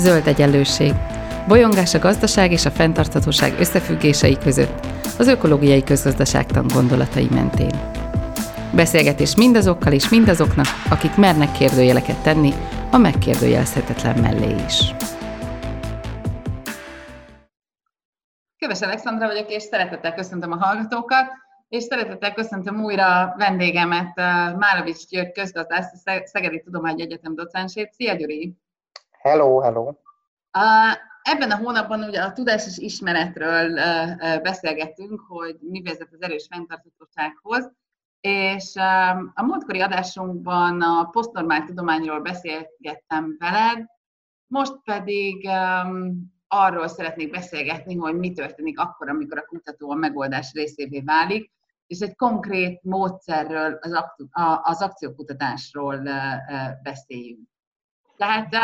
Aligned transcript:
Zöld 0.00 0.26
egyenlőség. 0.26 0.92
Bolyongás 1.48 1.94
a 1.94 1.98
gazdaság 1.98 2.52
és 2.52 2.64
a 2.64 2.70
fenntarthatóság 2.70 3.58
összefüggései 3.58 4.38
között, 4.38 4.86
az 5.18 5.26
ökológiai 5.26 5.84
közgazdaságtan 5.84 6.66
gondolatai 6.74 7.28
mentén. 7.30 7.70
Beszélgetés 8.74 9.36
mindazokkal 9.36 9.92
és 9.92 10.08
mindazoknak, 10.08 10.66
akik 10.90 11.16
mernek 11.16 11.52
kérdőjeleket 11.52 12.22
tenni 12.22 12.52
a 12.90 12.96
megkérdőjelezhetetlen 12.96 14.18
mellé 14.18 14.54
is. 14.66 14.94
Kedves 18.58 18.80
Alexandra 18.80 19.26
vagyok, 19.26 19.50
és 19.50 19.62
szeretettel 19.62 20.14
köszöntöm 20.14 20.52
a 20.52 20.56
hallgatókat, 20.56 21.26
és 21.68 21.82
szeretettel 21.82 22.32
köszöntöm 22.32 22.84
újra 22.84 23.34
vendégemet, 23.36 24.16
Márovics 24.58 25.06
György 25.08 25.32
közgazdász, 25.32 25.92
a 26.04 26.22
Szegedi 26.24 26.60
Tudományegyetem 26.60 27.34
docensét. 27.34 27.92
Szia, 27.92 28.14
Gyuri! 28.14 28.56
Hello, 29.22 29.60
hello! 29.60 29.94
Ebben 31.22 31.50
a 31.50 31.56
hónapban 31.56 32.02
ugye 32.02 32.22
a 32.22 32.32
tudás 32.32 32.66
és 32.66 32.78
ismeretről 32.78 33.74
beszélgettünk, 34.40 35.20
hogy 35.28 35.56
mi 35.60 35.82
vezet 35.82 36.12
az 36.12 36.22
erős 36.22 36.46
fenntarthatósághoz, 36.50 37.72
és 38.20 38.76
a 39.34 39.42
múltkori 39.42 39.80
adásunkban 39.80 40.82
a 40.82 41.04
posztnormál 41.04 41.64
tudományról 41.64 42.20
beszélgettem 42.20 43.36
veled, 43.38 43.86
most 44.46 44.74
pedig 44.84 45.48
arról 46.48 46.88
szeretnék 46.88 47.30
beszélgetni, 47.30 47.96
hogy 47.96 48.18
mi 48.18 48.32
történik 48.32 48.78
akkor, 48.78 49.08
amikor 49.08 49.38
a 49.38 49.46
kutató 49.46 49.90
a 49.90 49.94
megoldás 49.94 50.52
részévé 50.52 51.00
válik, 51.00 51.52
és 51.86 51.98
egy 51.98 52.16
konkrét 52.16 52.82
módszerről, 52.82 53.78
az, 53.80 54.04
az 54.62 54.82
akciókutatásról 54.82 56.02
beszéljünk. 56.82 57.48
Tehát 58.16 58.54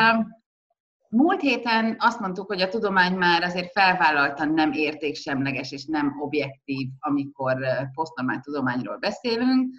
múlt 1.08 1.40
héten 1.40 1.96
azt 1.98 2.20
mondtuk, 2.20 2.46
hogy 2.46 2.60
a 2.60 2.68
tudomány 2.68 3.14
már 3.14 3.42
azért 3.42 3.72
felvállaltan 3.72 4.52
nem 4.52 4.72
értéksemleges 4.72 5.72
és 5.72 5.84
nem 5.84 6.16
objektív, 6.20 6.88
amikor 6.98 7.56
posztnormál 7.94 8.40
tudományról 8.40 8.96
beszélünk, 8.96 9.74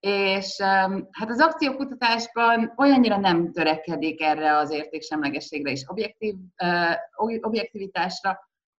és 0.00 0.56
hát 1.10 1.30
az 1.30 1.40
akciókutatásban 1.40 2.72
olyannyira 2.76 3.16
nem 3.16 3.52
törekedik 3.52 4.22
erre 4.22 4.56
az 4.56 4.70
értéksemlegességre 4.70 5.70
és 5.70 5.84
objektív, 5.86 6.34
objektivitásra, 7.40 8.38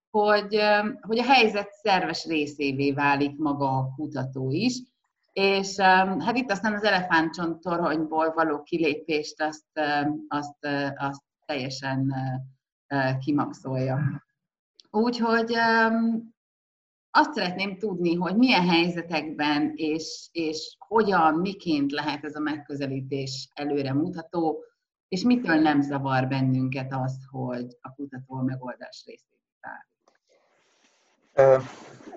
hogy, 0.09 0.59
hogy 1.01 1.19
a 1.19 1.23
helyzet 1.23 1.71
szerves 1.71 2.25
részévé 2.25 2.91
válik 2.91 3.37
maga 3.37 3.77
a 3.77 3.93
kutató 3.95 4.51
is, 4.51 4.81
és 5.33 5.79
hát 6.19 6.37
itt 6.37 6.51
aztán 6.51 6.73
az 6.73 6.83
elefántcsont 6.83 7.61
toronyból 7.61 8.33
való 8.33 8.63
kilépést 8.63 9.41
azt, 9.41 9.65
azt, 10.27 10.67
azt 10.95 11.21
teljesen 11.49 12.13
kimaxolja. 13.19 14.23
Úgyhogy 14.91 15.53
azt 17.11 17.33
szeretném 17.33 17.77
tudni, 17.77 18.15
hogy 18.15 18.35
milyen 18.35 18.67
helyzetekben 18.67 19.71
és, 19.75 20.29
és 20.31 20.75
hogyan, 20.79 21.33
miként 21.33 21.91
lehet 21.91 22.23
ez 22.23 22.35
a 22.35 22.39
megközelítés 22.39 23.49
előremutató, 23.53 24.63
és 25.07 25.23
mitől 25.23 25.55
nem 25.55 25.81
zavar 25.81 26.27
bennünket 26.27 26.93
az, 26.93 27.17
hogy 27.31 27.77
a 27.81 27.93
kutató 27.93 28.35
a 28.35 28.43
megoldás 28.43 29.03
részét 29.05 29.37
Uh, 31.33 31.63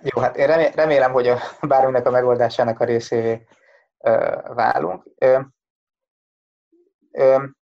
jó, 0.03 0.21
hát 0.21 0.37
én 0.37 0.71
remélem, 0.75 1.13
hogy 1.13 1.29
a 1.29 1.39
bárminek 1.67 2.07
a 2.07 2.11
megoldásának 2.11 2.81
a 2.81 2.85
részévé 2.85 3.47
válunk. 4.55 5.05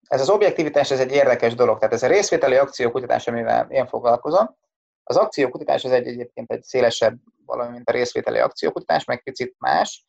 Ez 0.08 0.20
az 0.20 0.30
objektivitás 0.30 0.90
ez 0.90 1.00
egy 1.00 1.12
érdekes 1.12 1.54
dolog, 1.54 1.78
tehát 1.78 1.94
ez 1.94 2.02
a 2.02 2.06
részvételi 2.06 2.56
akciókutatás, 2.56 3.26
amivel 3.26 3.70
én 3.70 3.86
foglalkozom, 3.86 4.56
az 5.02 5.16
akciókutatás 5.16 5.84
az 5.84 5.90
egy 5.90 6.06
egyébként 6.06 6.50
egy 6.50 6.62
szélesebb 6.62 7.18
valami, 7.46 7.70
mint 7.70 7.88
a 7.88 7.92
részvételi 7.92 8.38
akciókutatás, 8.38 9.04
meg 9.04 9.22
picit 9.22 9.54
más. 9.58 10.06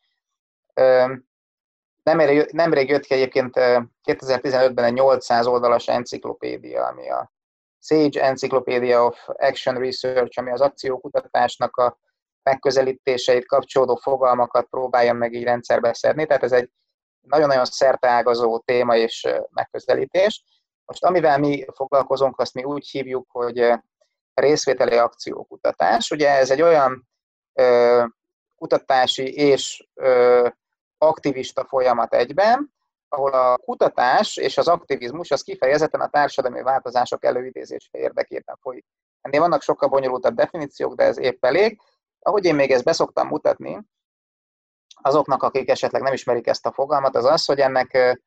Nemrég, 2.02 2.50
nemrég 2.52 2.88
jött 2.88 3.04
ki 3.04 3.14
egyébként 3.14 3.54
2015-ben 4.04 4.84
egy 4.84 4.92
800 4.92 5.46
oldalas 5.46 5.88
enciklopédia, 5.88 6.86
ami 6.86 7.10
a 7.10 7.32
Sage 7.80 8.22
Encyclopedia 8.22 9.04
of 9.04 9.18
Action 9.26 9.78
Research, 9.78 10.38
ami 10.38 10.50
az 10.50 10.60
akciókutatásnak 10.60 11.76
a 11.76 11.98
megközelítéseit, 12.42 13.46
kapcsolódó 13.46 13.94
fogalmakat 13.94 14.66
próbálja 14.66 15.12
meg 15.12 15.32
így 15.32 15.44
rendszerbe 15.44 15.92
szedni. 15.92 16.26
Tehát 16.26 16.42
ez 16.42 16.52
egy 16.52 16.70
nagyon-nagyon 17.22 17.64
szerteágazó 17.64 18.58
téma 18.58 18.96
és 18.96 19.28
megközelítés. 19.50 20.44
Most 20.84 21.04
amivel 21.04 21.38
mi 21.38 21.64
foglalkozunk, 21.74 22.38
azt 22.38 22.54
mi 22.54 22.64
úgy 22.64 22.88
hívjuk, 22.88 23.26
hogy 23.30 23.72
részvételi 24.34 24.96
akciókutatás. 24.96 26.10
Ugye 26.10 26.28
ez 26.28 26.50
egy 26.50 26.62
olyan 26.62 27.08
ö, 27.52 28.04
kutatási 28.56 29.34
és 29.34 29.88
ö, 29.94 30.48
aktivista 30.98 31.64
folyamat 31.64 32.14
egyben, 32.14 32.72
ahol 33.08 33.32
a 33.32 33.56
kutatás 33.56 34.36
és 34.36 34.58
az 34.58 34.68
aktivizmus 34.68 35.30
az 35.30 35.42
kifejezetten 35.42 36.00
a 36.00 36.08
társadalmi 36.08 36.62
változások 36.62 37.24
előidézése 37.24 37.98
érdekében 37.98 38.56
folyik. 38.60 38.86
Ennél 39.20 39.40
vannak 39.40 39.62
sokkal 39.62 39.88
bonyolultabb 39.88 40.34
definíciók, 40.34 40.94
de 40.94 41.04
ez 41.04 41.18
épp 41.18 41.44
elég. 41.44 41.80
Ahogy 42.18 42.44
én 42.44 42.54
még 42.54 42.70
ezt 42.70 42.84
beszoktam 42.84 43.28
mutatni, 43.28 43.80
azoknak, 45.02 45.42
akik 45.42 45.68
esetleg 45.68 46.02
nem 46.02 46.12
ismerik 46.12 46.46
ezt 46.46 46.66
a 46.66 46.72
fogalmat, 46.72 47.16
az 47.16 47.24
az, 47.24 47.44
hogy 47.44 47.58
ennek 47.58 48.18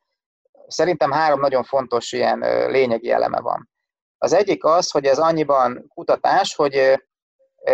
szerintem 0.67 1.11
három 1.11 1.39
nagyon 1.39 1.63
fontos 1.63 2.11
ilyen 2.11 2.39
lényegi 2.71 3.11
eleme 3.11 3.39
van. 3.39 3.69
Az 4.17 4.33
egyik 4.33 4.63
az, 4.63 4.91
hogy 4.91 5.05
ez 5.05 5.19
annyiban 5.19 5.85
kutatás, 5.87 6.55
hogy 6.55 7.01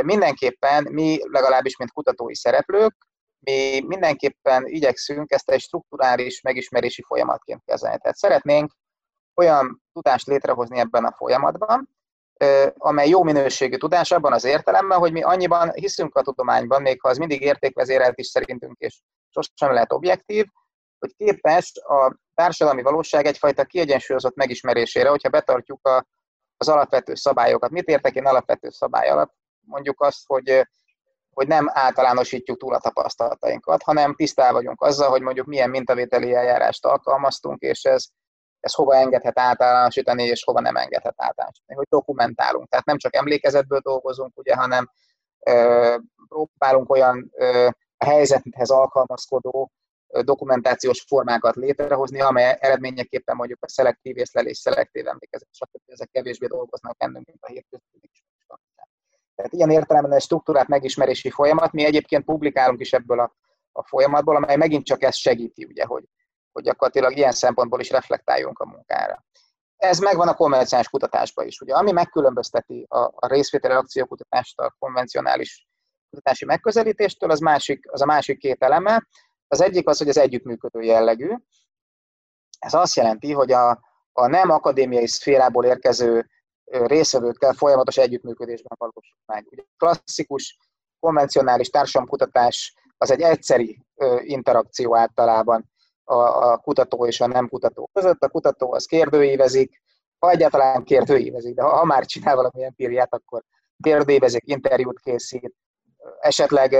mindenképpen 0.01 0.87
mi, 0.91 1.19
legalábbis 1.23 1.77
mint 1.77 1.91
kutatói 1.91 2.35
szereplők, 2.35 2.95
mi 3.39 3.83
mindenképpen 3.87 4.67
igyekszünk 4.67 5.31
ezt 5.31 5.49
egy 5.49 5.59
strukturális 5.59 6.41
megismerési 6.41 7.03
folyamatként 7.03 7.61
kezelni. 7.65 7.97
Tehát 7.97 8.17
szeretnénk 8.17 8.71
olyan 9.35 9.81
tudást 9.93 10.27
létrehozni 10.27 10.79
ebben 10.79 11.05
a 11.05 11.15
folyamatban, 11.17 11.89
amely 12.77 13.09
jó 13.09 13.23
minőségű 13.23 13.77
tudás 13.77 14.11
abban 14.11 14.33
az 14.33 14.43
értelemben, 14.43 14.97
hogy 14.97 15.11
mi 15.11 15.21
annyiban 15.21 15.71
hiszünk 15.73 16.15
a 16.15 16.21
tudományban, 16.21 16.81
még 16.81 17.01
ha 17.01 17.09
az 17.09 17.17
mindig 17.17 17.41
értékvezérelt 17.41 18.19
is 18.19 18.27
szerintünk, 18.27 18.77
és 18.77 18.99
sosem 19.29 19.73
lehet 19.73 19.91
objektív, 19.91 20.45
hogy 20.99 21.15
képes 21.15 21.71
a 21.83 22.15
társadalmi 22.33 22.81
valóság 22.81 23.25
egyfajta 23.25 23.65
kiegyensúlyozott 23.65 24.35
megismerésére, 24.35 25.09
hogyha 25.09 25.29
betartjuk 25.29 25.87
a, 25.87 26.05
az 26.57 26.69
alapvető 26.69 27.15
szabályokat. 27.15 27.69
Mit 27.69 27.87
értek 27.87 28.15
én 28.15 28.25
alapvető 28.25 28.69
szabály 28.69 29.09
alatt? 29.09 29.33
Mondjuk 29.65 30.01
azt, 30.01 30.23
hogy, 30.25 30.67
hogy 31.29 31.47
nem 31.47 31.69
általánosítjuk 31.69 32.57
túl 32.57 32.73
a 32.73 32.79
tapasztalatainkat, 32.79 33.83
hanem 33.83 34.15
tisztá 34.15 34.51
vagyunk 34.51 34.81
azzal, 34.81 35.09
hogy 35.09 35.21
mondjuk 35.21 35.45
milyen 35.47 35.69
mintavételi 35.69 36.33
eljárást 36.33 36.85
alkalmaztunk, 36.85 37.61
és 37.61 37.83
ez 37.83 38.05
ez 38.61 38.73
hova 38.73 38.95
engedhet 38.95 39.39
általánosítani, 39.39 40.23
és 40.23 40.43
hova 40.43 40.59
nem 40.59 40.75
engedhet 40.75 41.13
általánosítani, 41.17 41.77
hogy 41.77 41.87
dokumentálunk. 41.89 42.69
Tehát 42.69 42.85
nem 42.85 42.97
csak 42.97 43.15
emlékezetből 43.15 43.79
dolgozunk, 43.79 44.37
ugye, 44.37 44.55
hanem 44.55 44.89
ö, 45.39 45.95
próbálunk 46.27 46.89
olyan 46.89 47.31
ö, 47.33 47.67
a 47.97 48.05
helyzethez 48.05 48.69
alkalmazkodó 48.69 49.71
ö, 50.07 50.21
dokumentációs 50.21 51.03
formákat 51.07 51.55
létrehozni, 51.55 52.21
amely 52.21 52.57
eredményeképpen 52.59 53.35
mondjuk 53.35 53.63
a 53.63 53.69
szelektív 53.69 54.17
észlelés, 54.17 54.57
szelektív 54.57 55.07
emlékezet, 55.07 55.47
stb. 55.51 55.81
ezek 55.85 56.09
kevésbé 56.11 56.47
dolgoznak 56.47 56.97
bennünk, 56.97 57.25
mint 57.25 57.43
a 57.43 57.47
hétköznapi 57.47 58.11
Tehát 59.35 59.53
ilyen 59.53 59.69
értelemben 59.69 60.13
egy 60.13 60.21
struktúrát 60.21 60.67
megismerési 60.67 61.29
folyamat, 61.29 61.71
mi 61.71 61.85
egyébként 61.85 62.25
publikálunk 62.25 62.79
is 62.79 62.93
ebből 62.93 63.19
a, 63.19 63.35
a 63.71 63.83
folyamatból, 63.87 64.35
amely 64.35 64.55
megint 64.55 64.85
csak 64.85 65.03
ezt 65.03 65.17
segíti, 65.17 65.65
ugye, 65.65 65.85
hogy, 65.85 66.03
hogy 66.51 66.63
gyakorlatilag 66.63 67.17
ilyen 67.17 67.31
szempontból 67.31 67.79
is 67.79 67.89
reflektáljunk 67.89 68.59
a 68.59 68.65
munkára. 68.65 69.25
Ez 69.77 69.99
megvan 69.99 70.27
a 70.27 70.33
konvencionális 70.33 70.89
kutatásban 70.89 71.47
is. 71.47 71.59
Ugye, 71.61 71.73
ami 71.73 71.91
megkülönbözteti 71.91 72.85
a, 72.89 72.99
a 72.99 73.27
részvételi 73.27 73.73
akciókutatást 73.73 74.59
a 74.59 74.75
konvencionális 74.79 75.67
kutatási 76.09 76.45
megközelítéstől, 76.45 77.31
az, 77.31 77.39
másik, 77.39 77.91
az 77.91 78.01
a 78.01 78.05
másik 78.05 78.37
két 78.37 78.63
eleme. 78.63 79.07
Az 79.47 79.61
egyik 79.61 79.87
az, 79.87 79.97
hogy 79.97 80.09
az 80.09 80.17
együttműködő 80.17 80.81
jellegű. 80.81 81.35
Ez 82.59 82.73
azt 82.73 82.95
jelenti, 82.95 83.33
hogy 83.33 83.51
a, 83.51 83.69
a 84.11 84.27
nem 84.27 84.49
akadémiai 84.49 85.07
szférából 85.07 85.65
érkező 85.65 86.29
részvevőkkel 86.65 87.53
folyamatos 87.53 87.97
együttműködésben 87.97 88.77
valósul 88.77 89.17
meg. 89.25 89.47
Ugye 89.51 89.63
klasszikus, 89.77 90.57
konvencionális 90.99 91.69
társadalomkutatás 91.69 92.73
az 92.97 93.11
egy 93.11 93.21
egyszeri 93.21 93.85
interakció 94.19 94.95
általában 94.95 95.70
a, 96.03 96.51
a 96.51 96.57
kutató 96.57 97.05
és 97.05 97.21
a 97.21 97.27
nem 97.27 97.47
kutató 97.47 97.89
között. 97.93 98.21
A 98.21 98.29
kutató 98.29 98.73
az 98.73 98.85
kérdőívezik, 98.85 99.81
ha 100.19 100.29
egyáltalán 100.29 100.83
kérdőívezik, 100.83 101.55
de 101.55 101.61
ha, 101.61 101.69
ha 101.69 101.85
már 101.85 102.05
csinál 102.05 102.35
valami 102.35 102.63
empíriát, 102.63 103.13
akkor 103.13 103.43
kérdőívezik, 103.83 104.43
interjút 104.45 104.99
készít, 104.99 105.53
esetleg 106.19 106.71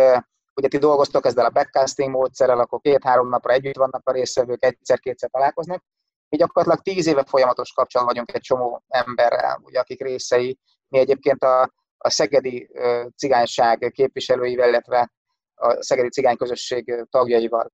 ugye 0.56 0.68
ti 0.68 0.77
dolgoztok 0.77 1.25
ezzel 1.25 1.45
a 1.45 1.50
backcasting 1.50 2.09
módszerrel, 2.09 2.59
akkor 2.59 2.79
két-három 2.79 3.29
napra 3.29 3.53
együtt 3.53 3.75
vannak 3.75 4.07
a 4.07 4.12
részvevők, 4.12 4.65
egyszer-kétszer 4.65 5.29
találkoznak, 5.29 5.83
Mi 6.29 6.38
gyakorlatilag 6.38 6.83
tíz 6.83 7.07
éve 7.07 7.24
folyamatos 7.24 7.74
kapcsolatban 7.74 8.15
vagyunk 8.15 8.38
egy 8.38 8.47
csomó 8.47 8.83
emberrel, 8.88 9.59
ugye, 9.63 9.79
akik 9.79 10.01
részei. 10.01 10.59
Mi 10.88 11.00
egyébként 11.00 11.44
a, 11.44 11.74
a 11.97 12.09
szegedi 12.09 12.69
cigányság 13.15 13.91
képviselőivel, 13.94 14.69
illetve 14.69 15.12
a 15.56 15.83
szegedi 15.83 16.09
cigány 16.09 16.38
közösség 16.38 17.06
tagjaival 17.09 17.71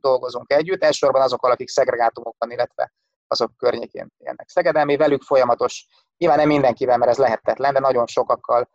dolgozunk 0.00 0.52
együtt. 0.52 0.82
Elsősorban 0.82 1.22
azokkal, 1.22 1.50
akik 1.50 1.68
szegregátumokban, 1.68 2.50
illetve 2.50 2.92
azok 3.26 3.56
környékén 3.56 4.08
élnek 4.18 4.48
Szegeden. 4.48 4.86
Mi 4.86 4.96
velük 4.96 5.22
folyamatos, 5.22 5.86
nyilván 6.16 6.38
nem 6.38 6.48
mindenkivel, 6.48 6.96
mert 6.96 7.10
ez 7.10 7.18
lehetetlen, 7.18 7.72
de 7.72 7.80
nagyon 7.80 8.06
sokakkal 8.06 8.68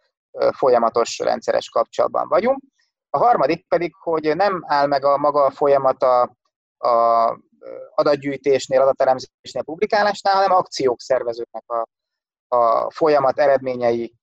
folyamatos, 0.52 1.20
rendszeres 1.20 1.70
kapcsolatban 1.70 2.28
vagyunk. 2.28 2.62
A 3.10 3.18
harmadik 3.18 3.68
pedig, 3.68 3.96
hogy 3.96 4.36
nem 4.36 4.64
áll 4.68 4.88
meg 4.88 5.06
a 5.06 5.18
maga 5.18 5.46
a 5.46 5.52
folyamat 5.52 6.04
a, 6.04 6.36
adatgyűjtésnél, 7.96 8.82
adatelemzésnél, 8.82 9.64
publikálásnál, 9.64 10.36
hanem 10.36 10.52
akciók 10.52 11.02
szervezőknek 11.02 11.64
a, 11.66 11.88
a 12.56 12.92
folyamat 12.92 13.40
eredményei 13.40 14.14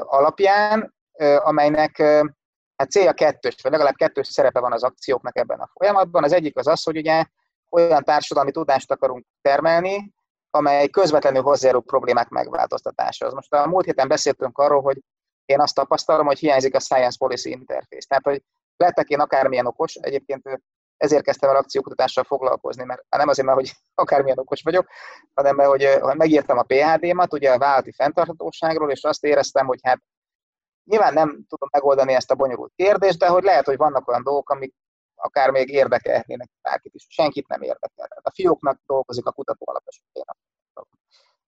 alapján, 0.00 0.94
amelynek 1.36 2.02
hát 2.76 2.90
célja 2.90 3.12
kettős, 3.12 3.56
vagy 3.62 3.72
legalább 3.72 3.94
kettős 3.94 4.26
szerepe 4.26 4.60
van 4.60 4.72
az 4.72 4.82
akcióknak 4.82 5.36
ebben 5.36 5.60
a 5.60 5.70
folyamatban. 5.72 6.24
Az 6.24 6.32
egyik 6.32 6.58
az 6.58 6.66
az, 6.66 6.82
hogy 6.82 6.96
ugye 6.96 7.24
olyan 7.70 8.04
társadalmi 8.04 8.50
tudást 8.50 8.90
akarunk 8.90 9.26
termelni, 9.42 10.14
amely 10.50 10.88
közvetlenül 10.88 11.42
hozzájárul 11.42 11.82
problémák 11.82 12.28
megváltoztatásához. 12.28 13.34
Most 13.34 13.52
a 13.52 13.66
múlt 13.66 13.84
héten 13.84 14.08
beszéltünk 14.08 14.58
arról, 14.58 14.82
hogy 14.82 14.98
én 15.44 15.60
azt 15.60 15.74
tapasztalom, 15.74 16.26
hogy 16.26 16.38
hiányzik 16.38 16.74
a 16.74 16.80
Science 16.80 17.16
Policy 17.18 17.50
Interface. 17.50 18.06
Tehát, 18.08 18.24
hogy 18.24 18.42
lettek 18.76 19.08
én 19.08 19.20
akármilyen 19.20 19.66
okos, 19.66 19.94
egyébként 19.94 20.60
ezért 20.96 21.22
kezdtem 21.22 21.50
el 21.50 21.56
akciókutatással 21.56 22.24
foglalkozni, 22.24 22.84
mert 22.84 23.04
nem 23.08 23.28
azért, 23.28 23.46
mert 23.46 23.58
hogy 23.58 23.72
akármilyen 23.94 24.38
okos 24.38 24.62
vagyok, 24.62 24.88
hanem 25.34 25.56
mert 25.56 25.68
hogy 25.68 26.16
megírtam 26.16 26.58
a 26.58 26.62
PHD-mat, 26.62 27.32
ugye 27.32 27.52
a 27.52 27.58
vállalati 27.58 27.92
fenntarthatóságról, 27.92 28.90
és 28.90 29.02
azt 29.02 29.24
éreztem, 29.24 29.66
hogy 29.66 29.78
hát 29.82 30.00
nyilván 30.86 31.12
nem 31.12 31.28
tudom 31.28 31.68
megoldani 31.72 32.12
ezt 32.12 32.30
a 32.30 32.34
bonyolult 32.34 32.72
kérdést, 32.76 33.18
de 33.18 33.28
hogy 33.28 33.42
lehet, 33.42 33.66
hogy 33.66 33.76
vannak 33.76 34.08
olyan 34.08 34.22
dolgok, 34.22 34.50
amik 34.50 34.74
akár 35.14 35.50
még 35.50 35.68
érdekelhetnének 35.68 36.50
bárkit 36.62 36.94
is. 36.94 37.06
Senkit 37.08 37.48
nem 37.48 37.62
érdekel. 37.62 38.08
A 38.22 38.30
fióknak 38.30 38.80
dolgozik 38.86 39.26
a 39.26 39.32
kutató 39.32 39.64
alapesetén. 39.68 40.24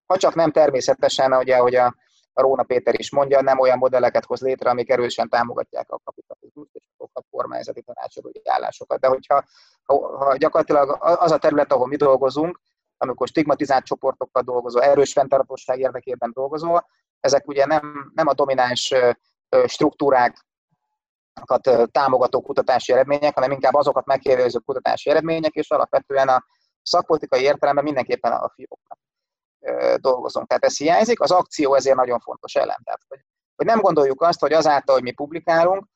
Ha 0.07 0.17
csak 0.17 0.35
nem 0.35 0.51
természetesen, 0.51 1.33
ugye, 1.33 1.57
hogy 1.57 1.75
a, 1.75 1.95
a 2.33 2.41
Róna 2.41 2.63
Péter 2.63 2.99
is 2.99 3.11
mondja, 3.11 3.41
nem 3.41 3.59
olyan 3.59 3.79
modelleket 3.79 4.25
hoz 4.25 4.41
létre, 4.41 4.71
amik 4.71 4.91
erősen 4.91 5.29
támogatják 5.29 5.91
a 5.91 6.01
kapitalizmust 6.05 6.71
és 6.73 6.83
a 7.13 7.23
kormányzati 7.31 7.83
tanácsadói 7.83 8.33
állásokat. 8.45 9.01
De 9.01 9.09
hogyha 9.09 9.45
ha, 9.83 10.17
ha 10.17 10.37
gyakorlatilag 10.37 10.97
az 11.01 11.31
a 11.31 11.39
terület, 11.39 11.73
ahol 11.73 11.87
mi 11.87 11.97
dolgozunk, 11.97 12.61
amikor 12.97 13.29
stigmatizált 13.29 13.85
csoportokkal 13.85 14.43
dolgozó, 14.43 14.81
erős 14.81 15.13
fenntartóság 15.13 15.79
érdekében 15.79 16.31
dolgozó, 16.35 16.79
ezek 17.21 17.49
ugye 17.49 17.67
nem, 17.67 18.13
nem 18.15 18.27
a 18.27 18.35
domináns 18.35 18.95
struktúrák 19.67 20.47
támogató 21.91 22.41
kutatási 22.41 22.93
eredmények, 22.93 23.35
hanem 23.35 23.51
inkább 23.51 23.75
azokat 23.75 24.07
megkérdező 24.07 24.59
kutatási 24.59 25.11
eredmények, 25.11 25.55
és 25.55 25.71
alapvetően 25.71 26.29
a 26.29 26.45
szakpolitikai 26.83 27.43
értelemben 27.43 27.85
mindenképpen 27.85 28.33
a 28.33 28.53
fióknak 28.55 28.99
dolgozunk. 29.97 30.47
Tehát 30.47 30.65
ez 30.65 30.77
hiányzik, 30.77 31.21
az 31.21 31.31
akció 31.31 31.75
ezért 31.75 31.97
nagyon 31.97 32.21
fontos 32.21 32.55
elem. 32.55 32.83
Tehát, 32.85 33.01
hogy, 33.09 33.21
hogy 33.57 33.67
nem 33.67 33.81
gondoljuk 33.81 34.23
azt, 34.23 34.41
hogy 34.41 34.53
azáltal, 34.53 34.95
hogy 34.95 35.05
mi 35.05 35.13
publikálunk, 35.13 35.87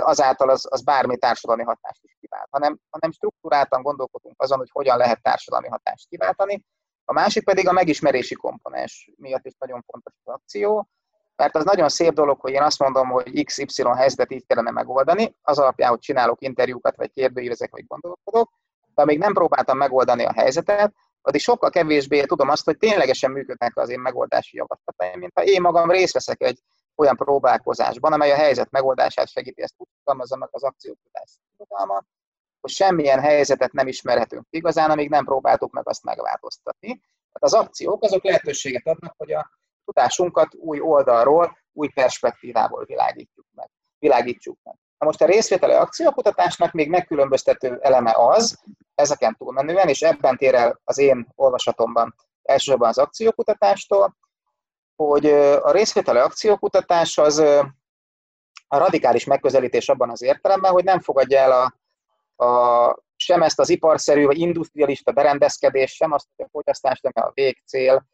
azáltal 0.00 0.50
az, 0.50 0.66
az 0.70 0.82
bármi 0.82 1.18
társadalmi 1.18 1.62
hatást 1.62 2.04
is 2.04 2.16
kivált, 2.20 2.48
hanem, 2.50 2.78
hanem 2.90 3.12
struktúráltan 3.12 3.82
gondolkodunk 3.82 4.42
azon, 4.42 4.58
hogy 4.58 4.70
hogyan 4.72 4.96
lehet 4.96 5.22
társadalmi 5.22 5.68
hatást 5.68 6.08
kiváltani. 6.08 6.64
A 7.08 7.12
másik 7.12 7.44
pedig 7.44 7.68
a 7.68 7.72
megismerési 7.72 8.34
komponens 8.34 9.10
miatt 9.16 9.46
is 9.46 9.52
nagyon 9.58 9.84
fontos 9.86 10.12
az 10.24 10.34
akció, 10.34 10.88
mert 11.36 11.56
az 11.56 11.64
nagyon 11.64 11.88
szép 11.88 12.12
dolog, 12.12 12.40
hogy 12.40 12.52
én 12.52 12.62
azt 12.62 12.78
mondom, 12.78 13.08
hogy 13.08 13.44
XY 13.44 13.82
helyzetet 13.96 14.32
így 14.32 14.46
kellene 14.46 14.70
megoldani, 14.70 15.36
az 15.42 15.58
alapján, 15.58 15.90
hogy 15.90 15.98
csinálok 15.98 16.42
interjúkat, 16.42 16.96
vagy 16.96 17.12
kérdőívezek, 17.12 17.70
vagy 17.70 17.86
gondolkodok, 17.86 18.50
de 18.94 19.02
amíg 19.02 19.18
nem 19.18 19.32
próbáltam 19.32 19.76
megoldani 19.76 20.24
a 20.24 20.32
helyzetet, 20.32 20.94
addig 21.22 21.40
sokkal 21.40 21.70
kevésbé 21.70 22.24
tudom 22.24 22.48
azt, 22.48 22.64
hogy 22.64 22.76
ténylegesen 22.76 23.30
működnek 23.30 23.76
az 23.76 23.88
én 23.88 24.00
megoldási 24.00 24.56
javaslataim, 24.56 25.18
mint 25.18 25.32
ha 25.34 25.44
én 25.44 25.60
magam 25.60 25.90
részt 25.90 26.12
veszek 26.12 26.42
egy 26.42 26.58
olyan 26.94 27.16
próbálkozásban, 27.16 28.12
amely 28.12 28.32
a 28.32 28.36
helyzet 28.36 28.70
megoldását 28.70 29.28
segíti, 29.28 29.62
ezt 29.62 29.74
úgy 29.76 29.88
fogalmazza 29.98 30.36
meg 30.36 30.48
az 30.52 30.62
akciókutás 30.62 31.38
fogalma, 31.56 32.02
hogy 32.66 32.74
semmilyen 32.74 33.20
helyzetet 33.20 33.72
nem 33.72 33.86
ismerhetünk 33.86 34.46
igazán, 34.50 34.90
amíg 34.90 35.08
nem 35.08 35.24
próbáltuk 35.24 35.72
meg 35.72 35.88
azt 35.88 36.04
megváltoztatni. 36.04 36.88
Tehát 36.88 37.40
az 37.40 37.54
akciók 37.54 38.02
azok 38.02 38.24
lehetőséget 38.24 38.86
adnak, 38.86 39.14
hogy 39.16 39.32
a 39.32 39.50
tudásunkat 39.84 40.54
új 40.54 40.80
oldalról, 40.80 41.58
új 41.72 41.88
perspektívából 41.88 42.84
világítjuk 42.84 43.46
meg. 43.54 43.70
Világítsuk 43.98 44.58
meg. 44.62 44.74
Na 44.98 45.06
most 45.06 45.22
a 45.22 45.26
részvételi 45.26 45.72
akciókutatásnak 45.72 46.72
még 46.72 46.88
megkülönböztető 46.88 47.78
eleme 47.82 48.12
az, 48.16 48.62
ezeken 48.94 49.36
túlmenően, 49.38 49.88
és 49.88 50.02
ebben 50.02 50.36
tér 50.36 50.54
el 50.54 50.80
az 50.84 50.98
én 50.98 51.26
olvasatomban 51.34 52.14
elsősorban 52.42 52.88
az 52.88 52.98
akciókutatástól, 52.98 54.16
hogy 54.96 55.26
a 55.62 55.70
részvételi 55.70 56.18
akciókutatás 56.18 57.18
az 57.18 57.38
a 58.68 58.78
radikális 58.78 59.24
megközelítés 59.24 59.88
abban 59.88 60.10
az 60.10 60.22
értelemben, 60.22 60.72
hogy 60.72 60.84
nem 60.84 61.00
fogadja 61.00 61.38
el 61.38 61.52
a, 61.52 61.74
a, 62.36 63.04
sem 63.16 63.42
ezt 63.42 63.60
az 63.60 63.68
iparszerű 63.68 64.24
vagy 64.24 64.38
industrialista 64.38 65.12
berendezkedést, 65.12 65.94
sem 65.94 66.12
azt, 66.12 66.26
hogy 66.36 66.46
a 66.46 66.48
fogyasztás 66.52 67.00
nem 67.00 67.12
a 67.26 67.30
végcél, 67.34 68.06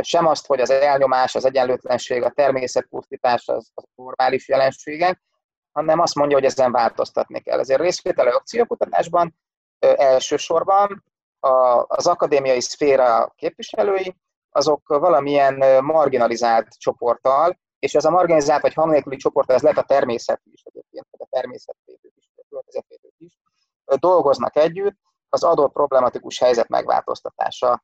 sem 0.00 0.26
azt, 0.26 0.46
hogy 0.46 0.60
az 0.60 0.70
elnyomás, 0.70 1.34
az 1.34 1.44
egyenlőtlenség, 1.44 2.22
a 2.22 2.30
természetpusztítás 2.30 3.48
az, 3.48 3.70
az 3.74 3.84
normális 3.94 4.48
jelenségek, 4.48 5.22
hanem 5.72 6.00
azt 6.00 6.14
mondja, 6.14 6.36
hogy 6.36 6.46
ezen 6.46 6.72
változtatni 6.72 7.40
kell. 7.40 7.58
Ezért 7.58 7.80
részvételi 7.80 8.30
akciókutatásban 8.30 9.36
elsősorban 9.78 11.04
az 11.86 12.06
akadémiai 12.06 12.60
szféra 12.60 13.32
képviselői, 13.36 14.16
azok 14.50 14.88
valamilyen 14.88 15.84
marginalizált 15.84 16.78
csoporttal, 16.78 17.58
és 17.78 17.94
ez 17.94 18.04
a 18.04 18.10
marginalizált 18.10 18.62
vagy 18.62 18.74
hangnélküli 18.74 19.16
csoport, 19.16 19.50
ez 19.50 19.62
lehet 19.62 19.78
a 19.78 19.82
természet 19.82 20.40
is 20.52 20.62
egyébként, 20.64 21.06
a 21.18 21.26
természetvédők 21.30 22.12
is, 22.16 22.30
a 22.36 22.98
is, 23.20 23.38
dolgoznak 23.98 24.56
együtt 24.56 24.98
az 25.28 25.42
adott 25.42 25.72
problematikus 25.72 26.38
helyzet 26.38 26.68
megváltoztatása 26.68 27.82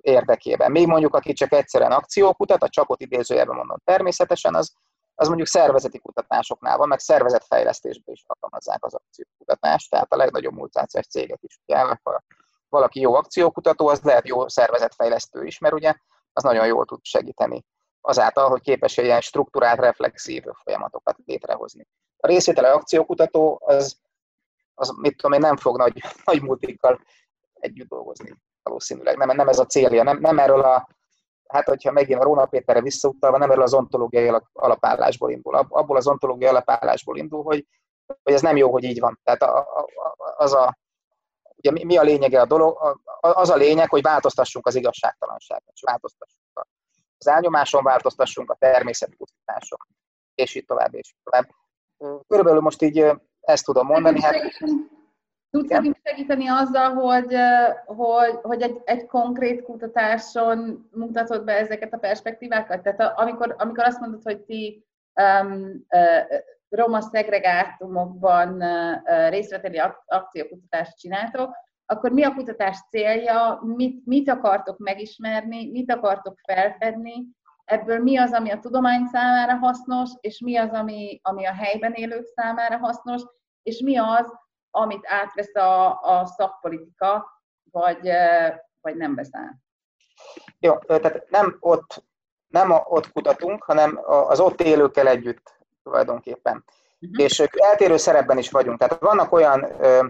érdekében. 0.00 0.70
Még 0.70 0.86
mondjuk, 0.86 1.14
aki 1.14 1.32
csak 1.32 1.52
egyszerűen 1.52 1.92
akciókutat, 1.92 2.62
a 2.62 2.68
csapot 2.68 3.00
idézőjelben 3.00 3.56
mondom 3.56 3.76
természetesen, 3.84 4.54
az, 4.54 4.72
az 5.14 5.26
mondjuk 5.26 5.48
szervezeti 5.48 5.98
kutatásoknál 5.98 6.76
van, 6.76 6.88
meg 6.88 6.98
szervezetfejlesztésben 6.98 8.14
is 8.14 8.24
alkalmazzák 8.26 8.84
az 8.84 8.94
akciókutatást, 8.94 9.90
tehát 9.90 10.12
a 10.12 10.16
legnagyobb 10.16 10.54
multinációs 10.54 11.06
cégek 11.06 11.38
is. 11.42 11.60
Ugye, 11.66 11.78
ha 11.78 12.22
valaki 12.68 13.00
jó 13.00 13.14
akciókutató, 13.14 13.88
az 13.88 14.00
lehet 14.00 14.28
jó 14.28 14.48
szervezetfejlesztő 14.48 15.44
is, 15.44 15.58
mert 15.58 15.74
ugye 15.74 15.94
az 16.32 16.42
nagyon 16.42 16.66
jól 16.66 16.84
tud 16.84 16.98
segíteni 17.02 17.64
azáltal, 18.00 18.48
hogy 18.48 18.60
képes 18.60 18.96
ilyen 18.96 19.20
struktúrált, 19.20 19.80
reflexív 19.80 20.44
folyamatokat 20.62 21.16
létrehozni. 21.24 21.86
A 22.16 22.26
részvétele 22.26 22.70
akciókutató 22.72 23.60
az, 23.64 24.00
az 24.80 24.94
mit 24.96 25.16
tudom 25.16 25.32
én, 25.32 25.40
nem 25.40 25.56
fog 25.56 25.76
nagy, 25.76 26.02
nagy 26.24 26.42
multikkal 26.42 27.00
együtt 27.52 27.88
dolgozni 27.88 28.34
valószínűleg. 28.62 29.16
Nem, 29.16 29.36
nem 29.36 29.48
ez 29.48 29.58
a 29.58 29.66
célja, 29.66 30.02
nem, 30.02 30.18
nem 30.18 30.38
erről 30.38 30.60
a, 30.60 30.88
hát 31.48 31.68
hogyha 31.68 31.92
megint 31.92 32.20
a 32.20 32.24
Róna 32.24 32.46
Péterre 32.46 32.80
visszautalva, 32.80 33.38
nem 33.38 33.50
erről 33.50 33.62
az 33.62 33.74
ontológiai 33.74 34.40
alapállásból 34.52 35.30
indul. 35.30 35.54
Abból 35.54 35.96
az 35.96 36.06
ontológiai 36.06 36.50
alapállásból 36.50 37.16
indul, 37.16 37.42
hogy, 37.42 37.66
hogy 38.22 38.32
ez 38.32 38.42
nem 38.42 38.56
jó, 38.56 38.70
hogy 38.70 38.84
így 38.84 39.00
van. 39.00 39.20
Tehát 39.22 39.42
a, 39.42 39.58
a, 39.58 39.86
az 40.36 40.52
a, 40.52 40.78
ugye 41.56 41.70
mi, 41.70 41.84
mi 41.84 41.96
a 41.96 42.02
lényege 42.02 42.40
a 42.40 42.46
dolog? 42.46 42.98
Az 43.20 43.50
a 43.50 43.56
lényeg, 43.56 43.88
hogy 43.88 44.02
változtassunk 44.02 44.66
az 44.66 44.74
igazságtalanságon, 44.74 45.72
és 45.72 45.82
változtassunk 45.86 46.68
az 47.18 47.26
elnyomáson, 47.26 47.82
változtassunk 47.82 48.50
a 48.50 48.54
természetpusztításon, 48.54 49.78
és 50.34 50.54
így 50.54 50.64
tovább, 50.64 50.94
és 50.94 51.08
így 51.08 51.20
tovább. 51.22 51.48
Körülbelül 52.26 52.60
most 52.60 52.82
így 52.82 53.20
ezt 53.50 53.64
tudom 53.64 53.86
mondani. 53.86 54.20
Hát, 54.22 54.52
Tudsz 55.50 55.68
nekünk 55.68 55.96
segíteni 56.04 56.48
azzal, 56.48 56.94
hogy, 56.94 57.36
hogy, 57.84 58.38
hogy 58.42 58.62
egy, 58.62 58.80
egy 58.84 59.06
konkrét 59.06 59.62
kutatáson 59.62 60.88
mutatod 60.92 61.44
be 61.44 61.52
ezeket 61.52 61.92
a 61.92 61.98
perspektívákat? 61.98 62.82
Tehát 62.82 63.18
amikor, 63.18 63.54
amikor 63.58 63.84
azt 63.84 64.00
mondod, 64.00 64.22
hogy 64.22 64.40
ti 64.40 64.86
um, 65.14 65.84
uh, 65.90 66.40
roma 66.68 67.00
szegregátumokban 67.00 68.62
uh, 68.62 69.28
részveteli 69.28 69.82
akciókutatást 70.06 70.98
csináltok, 70.98 71.54
akkor 71.86 72.10
mi 72.10 72.22
a 72.22 72.34
kutatás 72.34 72.78
célja, 72.90 73.60
mit, 73.76 74.06
mit 74.06 74.30
akartok 74.30 74.78
megismerni, 74.78 75.70
mit 75.70 75.92
akartok 75.92 76.38
felfedni, 76.42 77.26
ebből 77.64 77.98
mi 77.98 78.16
az, 78.16 78.32
ami 78.32 78.50
a 78.50 78.58
tudomány 78.58 79.06
számára 79.06 79.54
hasznos, 79.54 80.10
és 80.20 80.40
mi 80.40 80.56
az, 80.56 80.70
ami, 80.70 81.20
ami 81.22 81.46
a 81.46 81.52
helyben 81.52 81.92
élők 81.92 82.26
számára 82.26 82.76
hasznos, 82.76 83.22
és 83.62 83.80
mi 83.80 83.98
az, 83.98 84.32
amit 84.70 85.06
átvesz 85.06 85.54
a, 85.54 86.00
a 86.02 86.26
szakpolitika, 86.26 87.26
vagy, 87.70 88.10
vagy 88.80 88.96
nem 88.96 89.14
beszáll? 89.14 89.50
Jó, 90.58 90.78
tehát 90.78 91.30
nem 91.30 91.56
ott, 91.60 92.04
nem 92.46 92.70
ott 92.70 93.12
kutatunk, 93.12 93.62
hanem 93.62 94.00
az 94.04 94.40
ott 94.40 94.60
élőkkel 94.60 95.08
együtt 95.08 95.58
tulajdonképpen. 95.82 96.64
Uh-huh. 97.00 97.24
És 97.24 97.38
eltérő 97.40 97.96
szerepben 97.96 98.38
is 98.38 98.50
vagyunk. 98.50 98.78
Tehát 98.78 99.00
vannak 99.00 99.32
olyan, 99.32 99.64
ö, 99.80 100.06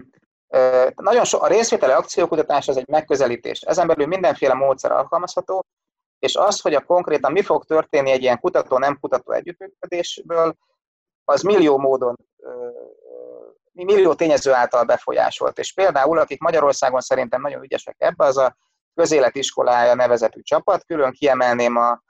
ö, 0.47 0.89
nagyon 0.95 1.23
so, 1.23 1.43
a 1.43 1.47
részvételi 1.47 1.91
akciókutatás 1.91 2.67
az 2.67 2.77
egy 2.77 2.87
megközelítés. 2.87 3.61
Ezen 3.61 3.87
belül 3.87 4.05
mindenféle 4.05 4.53
módszer 4.53 4.91
alkalmazható, 4.91 5.65
és 6.19 6.35
az, 6.35 6.61
hogy 6.61 6.73
a 6.73 6.85
konkrétan 6.85 7.31
mi 7.31 7.41
fog 7.41 7.65
történni 7.65 8.11
egy 8.11 8.21
ilyen 8.21 8.39
kutató-nem 8.39 8.99
kutató 8.99 9.31
együttműködésből, 9.31 10.55
az 11.25 11.41
millió 11.41 11.77
módon, 11.77 12.17
millió 13.71 14.13
tényező 14.13 14.53
által 14.53 14.83
befolyásolt. 14.83 15.59
És 15.59 15.73
például, 15.73 16.17
akik 16.17 16.39
Magyarországon 16.39 16.99
szerintem 16.99 17.41
nagyon 17.41 17.63
ügyesek 17.63 17.95
ebbe, 17.97 18.25
az 18.25 18.37
a 18.37 18.57
közéletiskolája 18.95 19.93
nevezetű 19.93 20.41
csapat, 20.41 20.85
külön 20.85 21.11
kiemelném 21.11 21.75
a, 21.75 22.03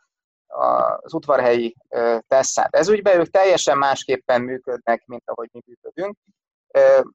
a, 0.48 1.00
az 1.02 1.14
udvarhelyi 1.14 1.76
tesszát. 2.28 2.76
Ez 2.76 2.90
ügyben 2.90 3.20
ők 3.20 3.30
teljesen 3.30 3.78
másképpen 3.78 4.42
működnek, 4.42 5.06
mint 5.06 5.24
ahogy 5.26 5.50
mi 5.52 5.62
működünk, 5.66 6.18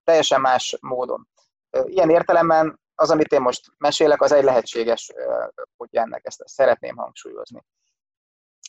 teljesen 0.04 0.40
más 0.40 0.76
módon. 0.80 1.28
Ilyen 1.84 2.10
értelemben 2.10 2.80
az, 2.94 3.10
amit 3.10 3.32
én 3.32 3.40
most 3.40 3.64
mesélek, 3.78 4.22
az 4.22 4.32
egy 4.32 4.44
lehetséges, 4.44 5.12
hogy 5.76 5.88
ennek 5.90 6.20
ezt 6.24 6.42
szeretném 6.44 6.96
hangsúlyozni. 6.96 7.64